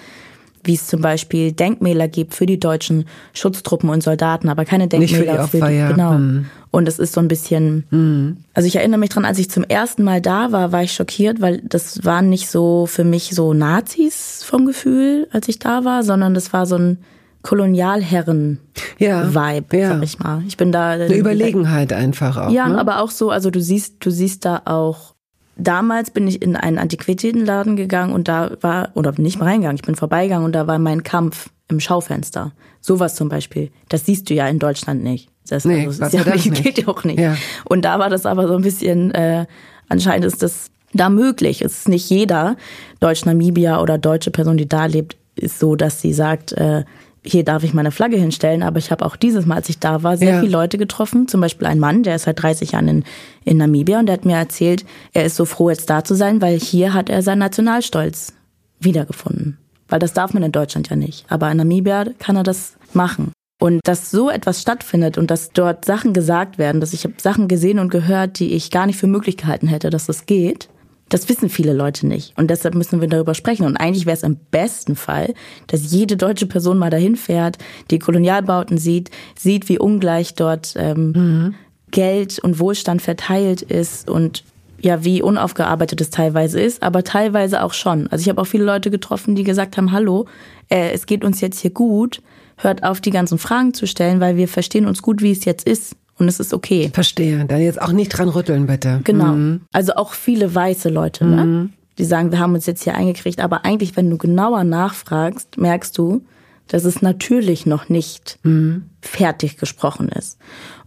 [0.64, 5.00] wie es zum Beispiel Denkmäler gibt für die deutschen Schutztruppen und Soldaten, aber keine Denkmäler
[5.00, 5.90] Nicht für die Opfer, für die, ja.
[5.90, 6.12] genau.
[6.12, 6.46] Mhm.
[6.72, 8.38] Und es ist so ein bisschen, mhm.
[8.54, 11.42] also ich erinnere mich dran, als ich zum ersten Mal da war, war ich schockiert,
[11.42, 16.02] weil das waren nicht so für mich so Nazis vom Gefühl, als ich da war,
[16.02, 16.96] sondern das war so ein
[17.42, 19.88] Kolonialherren-Vibe, ja, ja.
[19.88, 20.42] sag ich mal.
[20.48, 20.92] Ich bin da.
[20.92, 22.50] Eine Überlegenheit einfach auch.
[22.50, 22.78] Ja, ne?
[22.78, 25.12] aber auch so, also du siehst, du siehst da auch
[25.56, 29.82] damals bin ich in einen Antiquitätenladen gegangen und da war, oder nicht mal reingegangen, ich
[29.82, 32.52] bin vorbeigegangen und da war mein Kampf im Schaufenster.
[32.80, 33.70] Sowas zum Beispiel.
[33.88, 35.31] Das siehst du ja in Deutschland nicht.
[35.52, 37.20] Das, nee, also, das, ja nicht, geht ja auch nicht.
[37.20, 37.36] Ja.
[37.64, 39.44] Und da war das aber so ein bisschen, äh,
[39.88, 41.62] anscheinend ist das da möglich.
[41.62, 42.56] Es ist nicht jeder
[43.00, 46.84] Deutsch-Namibia oder deutsche Person, die da lebt, ist so, dass sie sagt, äh,
[47.24, 50.02] hier darf ich meine Flagge hinstellen, aber ich habe auch dieses Mal, als ich da
[50.02, 50.40] war, sehr ja.
[50.40, 51.28] viele Leute getroffen.
[51.28, 53.04] Zum Beispiel ein Mann, der ist seit 30 Jahren in,
[53.44, 56.40] in Namibia und der hat mir erzählt, er ist so froh, jetzt da zu sein,
[56.40, 58.32] weil hier hat er seinen Nationalstolz
[58.80, 59.58] wiedergefunden.
[59.88, 61.24] Weil das darf man in Deutschland ja nicht.
[61.28, 63.32] Aber in Namibia kann er das machen.
[63.62, 67.46] Und dass so etwas stattfindet und dass dort Sachen gesagt werden, dass ich habe Sachen
[67.46, 70.68] gesehen und gehört, die ich gar nicht für möglich gehalten hätte, dass das geht,
[71.08, 72.36] das wissen viele Leute nicht.
[72.36, 73.64] Und deshalb müssen wir darüber sprechen.
[73.64, 75.32] Und eigentlich wäre es im besten Fall,
[75.68, 77.56] dass jede deutsche Person mal dahin fährt,
[77.92, 81.54] die Kolonialbauten sieht, sieht, wie ungleich dort ähm, mhm.
[81.92, 84.42] Geld und Wohlstand verteilt ist und
[84.80, 88.08] ja, wie unaufgearbeitet es teilweise ist, aber teilweise auch schon.
[88.08, 90.26] Also ich habe auch viele Leute getroffen, die gesagt haben, hallo,
[90.68, 92.20] äh, es geht uns jetzt hier gut,
[92.62, 95.66] hört auf, die ganzen Fragen zu stellen, weil wir verstehen uns gut, wie es jetzt
[95.66, 95.96] ist.
[96.18, 96.90] Und es ist okay.
[96.92, 97.44] Verstehe.
[97.46, 99.00] Dann jetzt auch nicht dran rütteln, bitte.
[99.04, 99.32] Genau.
[99.32, 99.62] Mhm.
[99.72, 101.44] Also auch viele weiße Leute, ne?
[101.44, 101.72] Mhm.
[101.98, 103.40] Die sagen, wir haben uns jetzt hier eingekriegt.
[103.40, 106.24] Aber eigentlich, wenn du genauer nachfragst, merkst du,
[106.68, 108.84] dass es natürlich noch nicht mhm.
[109.00, 110.38] fertig gesprochen ist.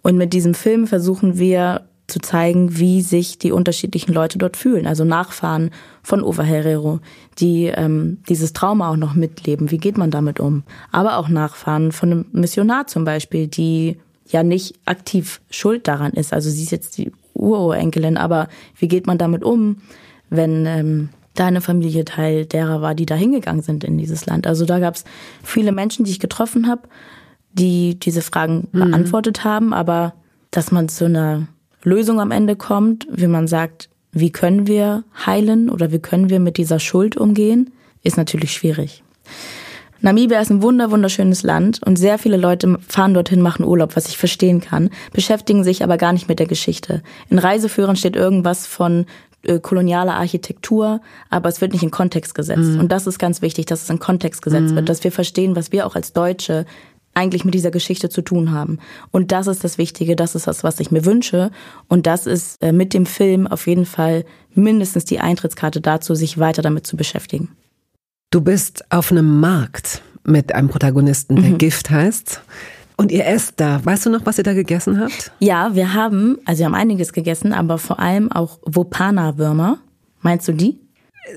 [0.02, 4.86] Und mit diesem Film versuchen wir zu zeigen, wie sich die unterschiedlichen Leute dort fühlen.
[4.86, 5.72] Also Nachfahren
[6.03, 6.99] von Ova Herrero,
[7.39, 9.72] die ähm, dieses Trauma auch noch mitleben.
[9.72, 10.64] Wie geht man damit um?
[10.91, 13.97] Aber auch Nachfahren von einem Missionar zum Beispiel, die
[14.28, 16.34] ja nicht aktiv schuld daran ist.
[16.34, 19.78] Also sie ist jetzt die Urenkelin, aber wie geht man damit um,
[20.30, 24.47] wenn ähm, deine Familie Teil derer war, die da hingegangen sind in dieses Land?
[24.47, 25.06] Also da gab es
[25.43, 26.84] viele Menschen, die ich getroffen habe,
[27.53, 28.80] die diese Fragen mhm.
[28.80, 30.14] beantwortet haben, aber
[30.51, 31.47] dass man zu einer
[31.86, 36.40] Lösung am Ende kommt, wie man sagt, wie können wir heilen oder wie können wir
[36.40, 37.72] mit dieser Schuld umgehen,
[38.04, 39.04] ist natürlich schwierig.
[40.02, 44.08] Namibia ist ein wunder wunderschönes Land und sehr viele Leute fahren dorthin, machen Urlaub, was
[44.08, 47.02] ich verstehen kann, beschäftigen sich aber gar nicht mit der Geschichte.
[47.30, 49.06] In Reiseführern steht irgendwas von
[49.44, 52.74] äh, kolonialer Architektur, aber es wird nicht in Kontext gesetzt.
[52.74, 52.80] Mhm.
[52.82, 54.76] Und das ist ganz wichtig, dass es in Kontext gesetzt mhm.
[54.76, 56.66] wird, dass wir verstehen, was wir auch als Deutsche
[57.16, 58.80] eigentlich mit dieser Geschichte zu tun haben.
[59.11, 61.49] Und das ist das Wichtige, das ist das, was ich mir wünsche.
[61.88, 66.38] Und das ist äh, mit dem Film auf jeden Fall mindestens die Eintrittskarte dazu, sich
[66.38, 67.49] weiter damit zu beschäftigen.
[68.32, 71.57] Du bist auf einem Markt mit einem Protagonisten, der mhm.
[71.57, 72.41] Gift heißt.
[72.97, 73.84] Und ihr esst da.
[73.84, 75.32] Weißt du noch, was ihr da gegessen habt?
[75.39, 79.80] Ja, wir haben, also wir haben einiges gegessen, aber vor allem auch Vopana-Würmer.
[80.22, 80.80] Meinst du die?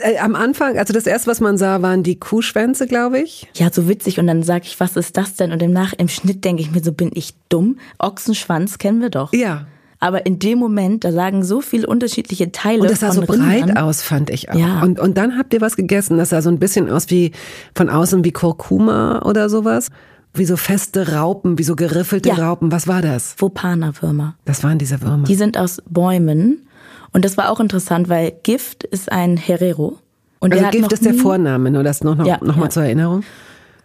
[0.03, 3.49] Äh, am Anfang, also das erste, was man sah, waren die Kuhschwänze, glaube ich.
[3.55, 4.19] Ja, so witzig.
[4.19, 5.53] Und dann sage ich, was ist das denn?
[5.53, 7.79] Und im Nach im Schnitt denke ich mir, so bin ich dumm.
[7.99, 9.33] Ochsenschwanz kennen wir doch.
[9.33, 9.67] Ja.
[10.01, 12.83] Aber in dem Moment, da lagen so viele unterschiedliche Teile.
[12.83, 14.55] Und das sah so breit aus, fand ich auch.
[14.55, 14.83] Ja.
[14.83, 17.33] Und, und dann habt ihr was gegessen, das sah so ein bisschen aus wie
[17.75, 19.89] von außen wie Kurkuma oder sowas.
[20.35, 22.35] Wie so feste Raupen, wie so geriffelte ja.
[22.35, 22.71] Raupen.
[22.71, 23.35] Was war das?
[23.39, 24.37] Vopana-Würmer.
[24.45, 25.25] Das waren diese Würmer.
[25.25, 26.68] Die sind aus Bäumen.
[27.13, 29.99] Und das war auch interessant, weil Gift ist ein Herero.
[30.41, 32.71] Und also Gift ist der Vorname, nur das noch, noch, ja, noch mal ja.
[32.71, 33.25] zur Erinnerung.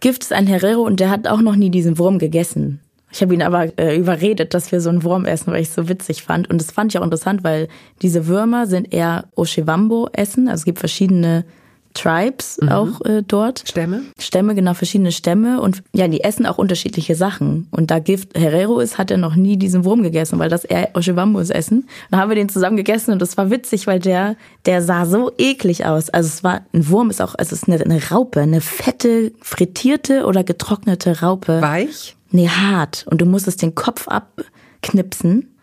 [0.00, 2.80] Gift ist ein Herero und der hat auch noch nie diesen Wurm gegessen.
[3.10, 5.74] Ich habe ihn aber äh, überredet, dass wir so einen Wurm essen, weil ich es
[5.74, 6.50] so witzig fand.
[6.50, 7.68] Und das fand ich auch interessant, weil
[8.02, 10.48] diese Würmer sind eher Oshewambo essen.
[10.48, 11.44] Also es gibt verschiedene
[11.94, 12.68] Tribes mhm.
[12.68, 13.62] auch äh, dort.
[13.66, 14.02] Stämme?
[14.18, 15.60] Stämme, genau, verschiedene Stämme.
[15.60, 17.68] Und ja, die essen auch unterschiedliche Sachen.
[17.70, 20.90] Und da Gift Herrero ist, hat er noch nie diesen Wurm gegessen, weil das eher
[20.94, 21.88] Oshewambos essen.
[22.10, 24.36] Dann haben wir den zusammen gegessen und das war witzig, weil der,
[24.66, 26.10] der sah so eklig aus.
[26.10, 29.32] Also es war, ein Wurm ist auch, also es ist eine, eine Raupe, eine fette,
[29.40, 31.62] frittierte oder getrocknete Raupe.
[31.62, 32.16] Weich?
[32.30, 33.06] Nee, hart.
[33.08, 35.54] Und du musstest den Kopf abknipsen.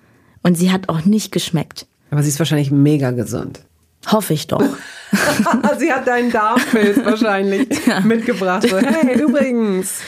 [0.44, 1.86] Und sie hat auch nicht geschmeckt.
[2.10, 3.62] Aber sie ist wahrscheinlich mega gesund.
[4.08, 4.64] Hoffe ich doch.
[5.78, 8.00] Sie hat deinen Darmpilz wahrscheinlich ja.
[8.02, 8.68] mitgebracht.
[8.68, 10.00] So, hey, übrigens.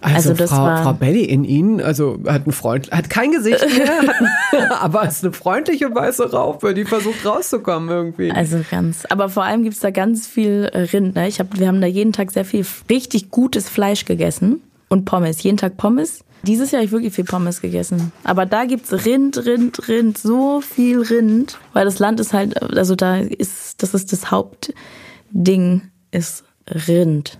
[0.00, 3.98] Also, also Frau, Frau Belly in Ihnen, also hat ein Freund, hat kein Gesicht mehr,
[3.98, 8.32] hat, aber ist eine freundliche weiße Raupe, die versucht rauszukommen irgendwie.
[8.32, 11.14] Also ganz, aber vor allem gibt's da ganz viel Rind.
[11.14, 11.28] Ne?
[11.28, 15.40] Ich hab, wir haben da jeden Tag sehr viel richtig gutes Fleisch gegessen und Pommes.
[15.42, 16.24] Jeden Tag Pommes.
[16.44, 18.12] Dieses Jahr habe ich wirklich viel Pommes gegessen.
[18.24, 21.58] Aber da gibt's Rind, Rind, Rind, so viel Rind.
[21.72, 27.38] Weil das Land ist halt, also da ist, das ist das Hauptding, ist Rind.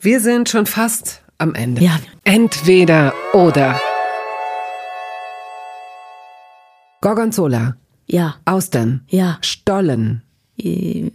[0.00, 1.82] Wir sind schon fast am Ende.
[1.82, 1.98] Ja.
[2.24, 3.80] Entweder oder.
[7.00, 7.76] Gorgonzola.
[8.06, 8.36] Ja.
[8.44, 9.02] Austern.
[9.08, 9.38] Ja.
[9.40, 10.22] Stollen.
[10.58, 11.10] Äh,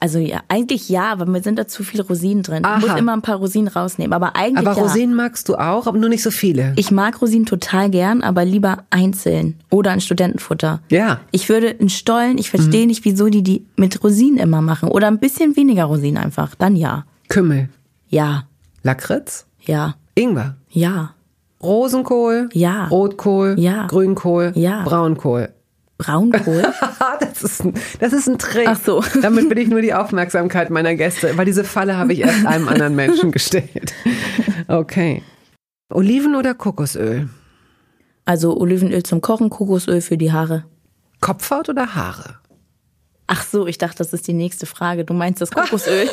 [0.00, 2.64] also ja, eigentlich ja, aber mir sind da zu viele Rosinen drin.
[2.64, 2.78] Aha.
[2.78, 5.16] Ich muss immer ein paar Rosinen rausnehmen, aber eigentlich Aber Rosinen ja.
[5.24, 6.72] magst du auch, aber nur nicht so viele.
[6.76, 10.80] Ich mag Rosinen total gern, aber lieber einzeln oder ein Studentenfutter.
[10.88, 11.20] Ja.
[11.32, 12.86] Ich würde einen Stollen, ich verstehe mhm.
[12.88, 16.76] nicht, wieso die die mit Rosinen immer machen oder ein bisschen weniger Rosinen einfach, dann
[16.76, 17.04] ja.
[17.28, 17.68] Kümmel.
[18.08, 18.44] Ja.
[18.82, 19.44] Lakritz?
[19.60, 19.96] Ja.
[20.14, 20.56] Ingwer?
[20.70, 21.14] Ja.
[21.62, 22.48] Rosenkohl?
[22.54, 22.88] Ja.
[22.88, 23.56] Rotkohl?
[23.58, 23.86] Ja.
[23.86, 24.52] Grünkohl?
[24.54, 24.82] Ja.
[24.84, 25.50] Braunkohl?
[26.00, 26.62] Braunkohl?
[27.20, 28.66] das, ist ein, das ist ein Trick.
[28.66, 29.04] Ach so.
[29.22, 32.68] Damit will ich nur die Aufmerksamkeit meiner Gäste, weil diese Falle habe ich erst einem
[32.68, 33.92] anderen Menschen gestellt.
[34.66, 35.22] Okay.
[35.92, 37.28] Oliven oder Kokosöl?
[38.24, 40.64] Also Olivenöl zum Kochen, Kokosöl für die Haare.
[41.20, 42.39] Kopfhaut oder Haare?
[43.32, 45.04] Ach so, ich dachte, das ist die nächste Frage.
[45.04, 46.08] Du meinst das Kokosöl?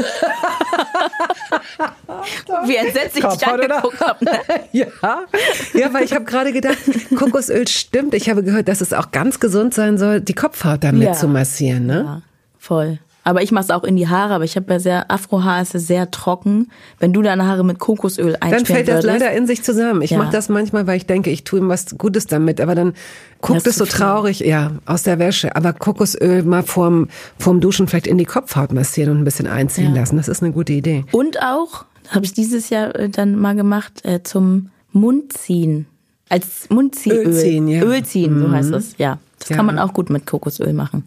[2.66, 4.24] Wie entsetzt ich dich angeguckt habe.
[4.24, 4.40] Ne?
[4.72, 4.86] ja.
[5.74, 6.78] ja, weil ich habe gerade gedacht,
[7.18, 8.14] Kokosöl stimmt.
[8.14, 11.14] Ich habe gehört, dass es auch ganz gesund sein soll, die Kopfhaut damit ja.
[11.14, 11.88] zu massieren.
[11.88, 12.04] Ne?
[12.06, 12.22] Ja,
[12.60, 13.00] voll.
[13.28, 15.74] Aber ich mache es auch in die Haare, aber ich habe ja sehr, Afrohaar ist
[15.74, 16.72] ja sehr trocken.
[16.98, 20.02] Wenn du deine Haare mit Kokosöl einschmieren Dann fällt das würdest, leider in sich zusammen.
[20.02, 20.18] Ich ja.
[20.18, 22.94] mache das manchmal, weil ich denke, ich tue ihm was Gutes damit, aber dann
[23.42, 25.54] guckt es so traurig, ja, aus der Wäsche.
[25.58, 29.94] Aber Kokosöl mal vorm, vorm Duschen vielleicht in die Kopfhaut massieren und ein bisschen einziehen
[29.94, 30.00] ja.
[30.00, 30.16] lassen.
[30.16, 31.04] Das ist eine gute Idee.
[31.12, 35.86] Und auch, habe ich dieses Jahr äh, dann mal gemacht, äh, zum Mundziehen.
[36.30, 37.28] Als Mundziehöl.
[37.28, 37.84] Öl ziehen, ja.
[37.84, 38.76] Öl ziehen, so heißt mhm.
[38.76, 38.96] es.
[38.98, 39.58] Ja, das ja.
[39.58, 41.06] kann man auch gut mit Kokosöl machen.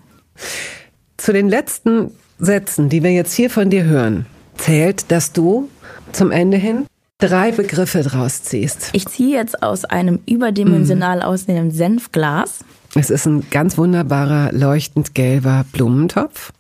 [1.21, 4.25] Zu den letzten Sätzen, die wir jetzt hier von dir hören,
[4.57, 5.68] zählt, dass du
[6.12, 6.87] zum Ende hin
[7.18, 8.89] drei Begriffe draus ziehst.
[8.95, 11.23] Ich ziehe jetzt aus einem überdimensional mhm.
[11.23, 12.61] aussehenden Senfglas.
[12.95, 16.53] Es ist ein ganz wunderbarer, leuchtend gelber Blumentopf.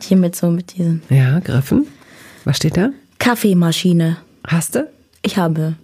[0.00, 1.02] Hier mit so mit diesen.
[1.10, 1.88] Ja, Griffen.
[2.44, 2.90] Was steht da?
[3.18, 4.18] Kaffeemaschine.
[4.46, 4.88] Hast du?
[5.22, 5.74] Ich habe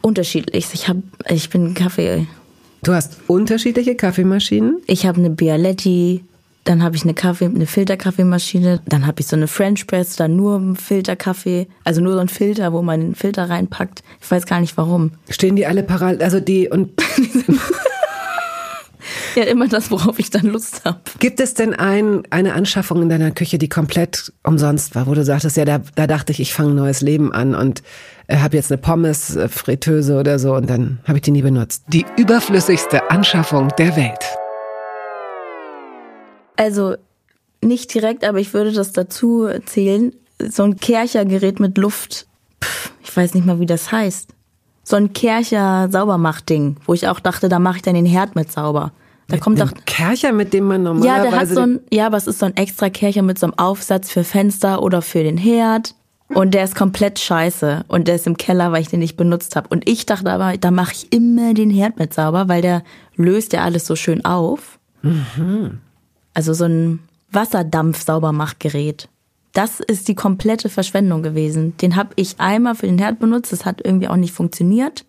[0.00, 0.68] unterschiedlich.
[0.72, 2.26] Ich habe, ich bin Kaffee.
[2.82, 4.80] Du hast unterschiedliche Kaffeemaschinen?
[4.86, 6.24] Ich habe eine Bialetti,
[6.64, 8.80] dann habe ich eine Kaffee, eine Filterkaffeemaschine.
[8.86, 12.72] Dann habe ich so eine French Press, dann nur Filterkaffee, also nur so ein Filter,
[12.72, 14.02] wo man den Filter reinpackt.
[14.20, 15.12] Ich weiß gar nicht warum.
[15.28, 16.90] Stehen die alle parallel, also die und
[19.34, 21.00] Ja, immer das, worauf ich dann Lust habe.
[21.18, 25.24] Gibt es denn ein, eine Anschaffung in deiner Küche, die komplett umsonst war, wo du
[25.24, 27.82] sagtest, ja, da, da dachte ich, ich fange ein neues Leben an und
[28.26, 31.42] äh, habe jetzt eine Pommes, äh, Fritteuse oder so und dann habe ich die nie
[31.42, 31.84] benutzt.
[31.88, 34.41] Die überflüssigste Anschaffung der Welt.
[36.56, 36.96] Also
[37.62, 40.12] nicht direkt, aber ich würde das dazu zählen.
[40.38, 42.26] So ein Kerchergerät mit Luft.
[42.62, 44.30] Pff, ich weiß nicht mal, wie das heißt.
[44.84, 48.50] So ein Kercher Saubermachtding, wo ich auch dachte, da mache ich dann den Herd mit
[48.50, 48.92] sauber.
[49.28, 52.16] Da kommt doch Kercher, mit dem man ja, normalerweise der hat so ein, ja, aber
[52.16, 55.38] es ist so ein extra Kercher mit so einem Aufsatz für Fenster oder für den
[55.38, 55.94] Herd.
[56.28, 57.84] Und der ist komplett scheiße.
[57.88, 59.68] Und der ist im Keller, weil ich den nicht benutzt habe.
[59.68, 62.82] Und ich dachte aber, da mache ich immer den Herd mit sauber, weil der
[63.16, 64.78] löst ja alles so schön auf.
[66.34, 69.08] Also so ein Wasserdampf-Saubermachgerät.
[69.52, 71.76] Das ist die komplette Verschwendung gewesen.
[71.76, 73.52] Den habe ich einmal für den Herd benutzt.
[73.52, 75.04] Das hat irgendwie auch nicht funktioniert.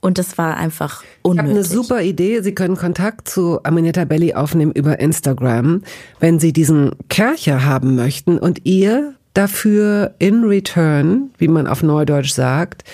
[0.00, 1.50] Und das war einfach Ich habe unnötig.
[1.52, 2.40] eine super Idee.
[2.42, 5.82] Sie können Kontakt zu Aminata Belli aufnehmen über Instagram,
[6.20, 12.32] wenn Sie diesen Kercher haben möchten und ihr dafür in return, wie man auf Neudeutsch
[12.32, 12.84] sagt,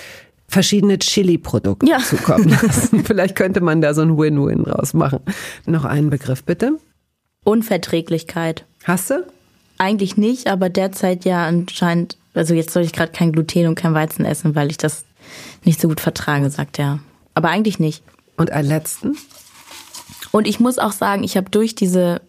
[0.47, 1.99] verschiedene Chili-Produkte Ja.
[1.99, 3.03] zukommen lassen.
[3.05, 5.19] Vielleicht könnte man da so ein Win-Win draus machen.
[5.65, 6.77] Noch einen Begriff bitte.
[7.43, 8.65] Unverträglichkeit.
[8.83, 9.25] Hast du?
[9.77, 13.93] Eigentlich nicht, aber derzeit ja anscheinend, also jetzt soll ich gerade kein Gluten und kein
[13.93, 15.05] Weizen essen, weil ich das
[15.63, 16.99] nicht so gut vertrage, sagt er.
[17.33, 18.03] Aber eigentlich nicht.
[18.37, 19.17] Und einen letzten?
[20.31, 22.21] Und ich muss auch sagen, ich habe durch diese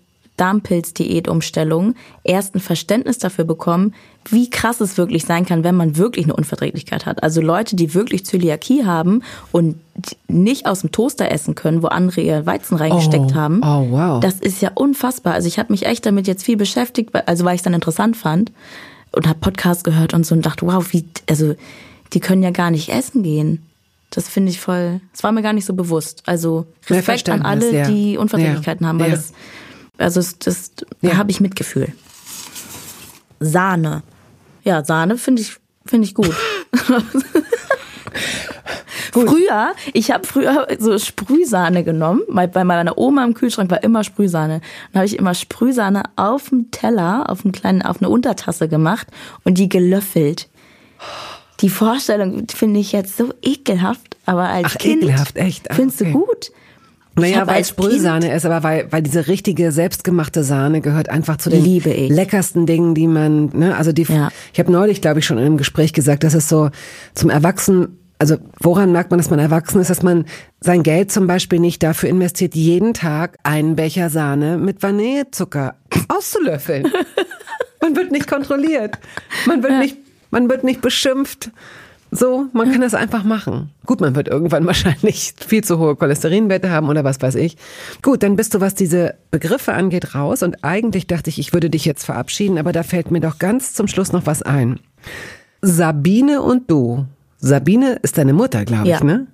[0.43, 3.95] Darmpilz-Diät-Umstellung erst ein Verständnis dafür bekommen,
[4.29, 7.23] wie krass es wirklich sein kann, wenn man wirklich eine Unverträglichkeit hat.
[7.23, 9.77] Also Leute, die wirklich Zöliakie haben und
[10.29, 13.61] nicht aus dem Toaster essen können, wo andere ihr Weizen reingesteckt Oh, haben.
[13.65, 14.21] oh, wow.
[14.21, 15.35] Das ist ja unfassbar.
[15.35, 17.75] Also ich habe mich echt damit jetzt viel beschäftigt, weil- also weil ich es dann
[17.75, 18.53] interessant fand
[19.13, 21.55] und habe Podcasts gehört und so und dachte, wow, wie, also
[22.13, 23.63] die können ja gar nicht essen gehen.
[24.11, 26.23] Das finde ich voll, das war mir gar nicht so bewusst.
[26.27, 27.89] Also Respekt an alle, ja.
[27.89, 29.17] die Unverträglichkeiten Ja, haben, weil ja.
[29.17, 29.33] das,
[29.99, 30.71] also das,
[31.01, 31.11] Ja.
[31.11, 31.93] da habe ich Mitgefühl.
[33.41, 34.03] Sahne.
[34.65, 36.35] Ja, Sahne finde ich, finde ich gut.
[39.13, 44.05] Früher, ich habe früher so Sprühsahne genommen, weil bei meiner Oma im Kühlschrank war immer
[44.05, 44.61] Sprühsahne.
[44.93, 49.07] Dann habe ich immer Sprühsahne auf dem Teller, auf einem kleinen, auf eine Untertasse gemacht
[49.45, 50.49] und die gelöffelt.
[51.61, 55.71] Die Vorstellung finde ich jetzt so ekelhaft, aber als Ach, Kind ekelhaft, echt?
[55.71, 56.13] Ah, findest okay.
[56.13, 56.53] du gut?
[57.15, 61.51] Naja, weil es Sprühsahne ist, aber weil, weil diese richtige selbstgemachte Sahne gehört einfach zu
[61.51, 64.31] den leckersten Dingen, die man, ne, also die, Ja.
[64.53, 66.71] ich habe neulich, glaube ich, schon in einem Gespräch gesagt, dass es so
[67.15, 70.25] zum Erwachsenen, also woran merkt man, dass man erwachsen ist, dass man
[70.61, 75.75] sein Geld zum Beispiel nicht dafür investiert, jeden Tag einen Becher Sahne mit Vanillezucker
[76.09, 76.85] auszulöffeln.
[77.83, 78.99] man wird nicht kontrolliert.
[79.47, 79.97] Man wird nicht,
[80.31, 81.51] man wird nicht beschimpft.
[82.15, 83.71] So, man kann das einfach machen.
[83.87, 87.57] Gut, man wird irgendwann wahrscheinlich viel zu hohe Cholesterinwerte haben oder was weiß ich.
[88.03, 90.43] Gut, dann bist du, was diese Begriffe angeht, raus.
[90.43, 93.73] Und eigentlich dachte ich, ich würde dich jetzt verabschieden, aber da fällt mir doch ganz
[93.73, 94.79] zum Schluss noch was ein.
[95.63, 97.07] Sabine und du.
[97.39, 99.03] Sabine ist deine Mutter, glaube ich, Ja.
[99.05, 99.27] ne?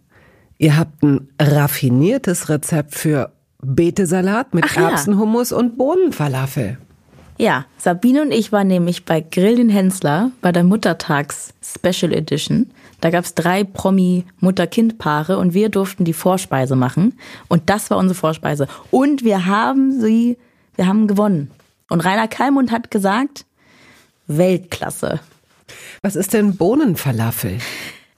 [0.59, 4.91] Ihr habt ein raffiniertes Rezept für Betesalat mit Ach ja.
[4.91, 6.79] Erbsenhummus und Bohnenfalafel.
[7.39, 12.70] Ja, Sabine und ich waren nämlich bei Grill den Hensler bei der Muttertags Special Edition.
[13.01, 17.16] Da gab's drei Promi-Mutter-Kind-Paare und wir durften die Vorspeise machen.
[17.47, 18.66] Und das war unsere Vorspeise.
[18.91, 20.36] Und wir haben sie,
[20.74, 21.53] wir haben gewonnen.
[21.89, 23.45] Und Rainer Kallmund hat gesagt,
[24.26, 25.20] Weltklasse.
[26.03, 27.59] Was ist denn Bohnenfalafel?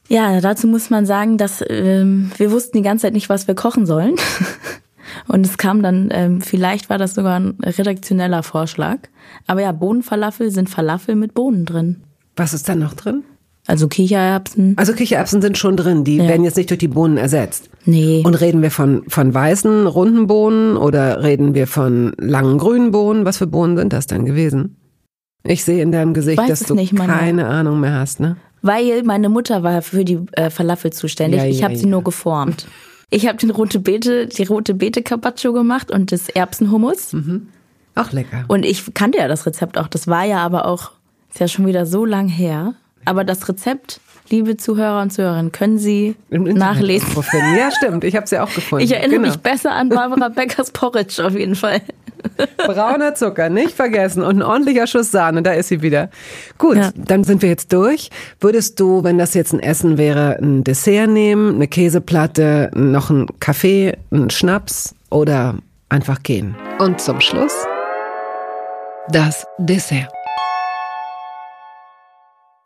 [0.09, 3.55] Ja, dazu muss man sagen, dass ähm, wir wussten die ganze Zeit nicht, was wir
[3.55, 4.17] kochen sollen.
[5.29, 8.99] Und es kam dann, ähm, vielleicht war das sogar ein redaktioneller Vorschlag.
[9.47, 12.03] Aber ja, Bohnenfalafel sind Falafel mit Bohnen drin.
[12.37, 13.25] Was ist da noch drin?
[13.67, 14.75] Also Kichererbsen.
[14.79, 16.29] Also Kichererbsen sind schon drin, die Ja.
[16.29, 17.71] werden jetzt nicht durch die Bohnen ersetzt.
[17.85, 18.23] Nee.
[18.25, 23.25] Und reden wir von, von weißen, runden Bohnen oder reden wir von langen grünen Bohnen?
[23.25, 24.77] Was für Bohnen sind das denn gewesen?
[25.45, 28.37] Ich sehe in deinem Gesicht, Weiß dass du nicht, keine Ahnung mehr hast, ne?
[28.63, 31.41] Weil meine Mutter war für die äh, Falafel zuständig.
[31.41, 32.67] Ja, ich ja, habe sie nur geformt.
[33.11, 37.13] Ich habe den rote Beete, die rote Beete Carpaccio gemacht und das Erbsenhummus.
[37.97, 38.45] Auch lecker.
[38.49, 39.89] Und ich kannte ja das Rezept auch.
[39.89, 40.93] Das war ja aber auch,
[41.31, 42.75] ist ja schon wieder so lang her.
[43.05, 47.09] Aber das Rezept, liebe Zuhörer und Zuhörerinnen, können Sie nachlesen.
[47.57, 48.05] Ja, stimmt.
[48.05, 48.85] Ich habe sie auch gefunden.
[48.85, 49.29] Ich erinnere genau.
[49.29, 51.81] mich besser an Barbara Beckers Porridge auf jeden Fall.
[52.67, 54.23] Brauner Zucker, nicht vergessen.
[54.23, 56.11] Und ein ordentlicher Schuss Sahne, da ist sie wieder.
[56.59, 56.91] Gut, Ja.
[56.95, 58.11] dann sind wir jetzt durch.
[58.41, 63.27] Würdest du, wenn das jetzt ein Essen wäre, ein Dessert nehmen, eine Käseplatte, noch einen
[63.41, 65.57] Kaffee, einen Schnaps oder
[65.89, 66.55] einfach gehen?
[66.79, 67.55] Und zum Schluss
[69.09, 70.09] das Dessert.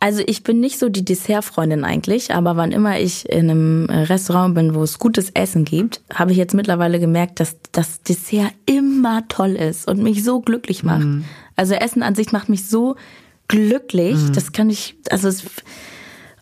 [0.04, 4.00] Also ich bin nicht so die Dessertfreundin eigentlich, aber wann immer ich in einem äh,
[4.02, 8.52] Restaurant bin, wo es gutes Essen gibt, habe ich jetzt mittlerweile gemerkt, dass das Dessert
[8.66, 11.04] immer toll ist und mich so glücklich macht.
[11.06, 11.24] Mhm.
[11.56, 12.96] Also Essen an sich macht mich so
[13.48, 14.32] glücklich, Mhm.
[14.34, 15.42] das kann ich, also es,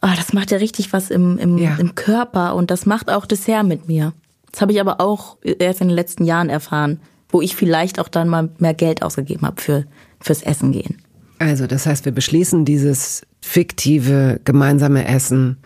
[0.02, 1.76] oh, das macht ja richtig was im, im, Ja.
[1.76, 4.12] im Körper und das macht auch Dessert mit mir.
[4.50, 6.98] Das habe ich aber auch erst in den letzten Jahren erfahren,
[7.28, 9.84] wo ich vielleicht auch dann mal mehr Geld ausgegeben habe für
[10.20, 10.96] fürs Essen gehen.
[11.38, 15.58] Also, das heißt, wir beschließen dieses fiktive gemeinsame Essen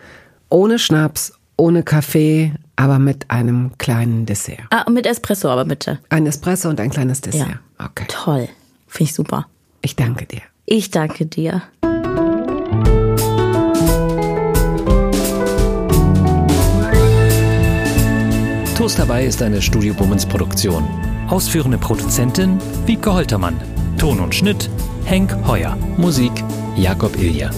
[0.49, 4.59] ohne Schnaps, ohne Kaffee, aber mit einem kleinen Dessert.
[4.69, 5.99] Ah, mit Espresso aber bitte.
[6.09, 7.47] Ein Espresso und ein kleines Dessert.
[7.79, 7.85] Ja.
[7.85, 8.05] Okay.
[8.09, 8.49] Toll.
[8.87, 9.47] Finde ich super.
[9.81, 10.41] Ich danke dir.
[10.65, 11.63] Ich danke dir.
[18.77, 20.87] Toast dabei ist eine Studio Bummens Produktion.
[21.29, 23.59] Ausführende Produzentin Wiebke Holtermann.
[23.97, 24.69] Ton und Schnitt
[25.05, 25.75] Henk Heuer.
[25.97, 26.31] Musik
[26.75, 27.49] Jakob Ilja.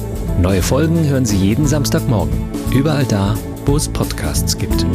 [0.41, 2.49] Neue Folgen hören Sie jeden Samstagmorgen.
[2.73, 3.35] Überall da,
[3.65, 4.85] wo es Podcasts gibt.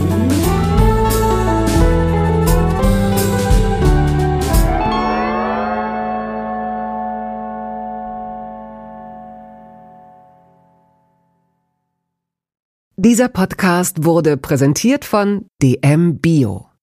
[12.97, 16.74] Dieser Podcast wurde präsentiert von DM Bio.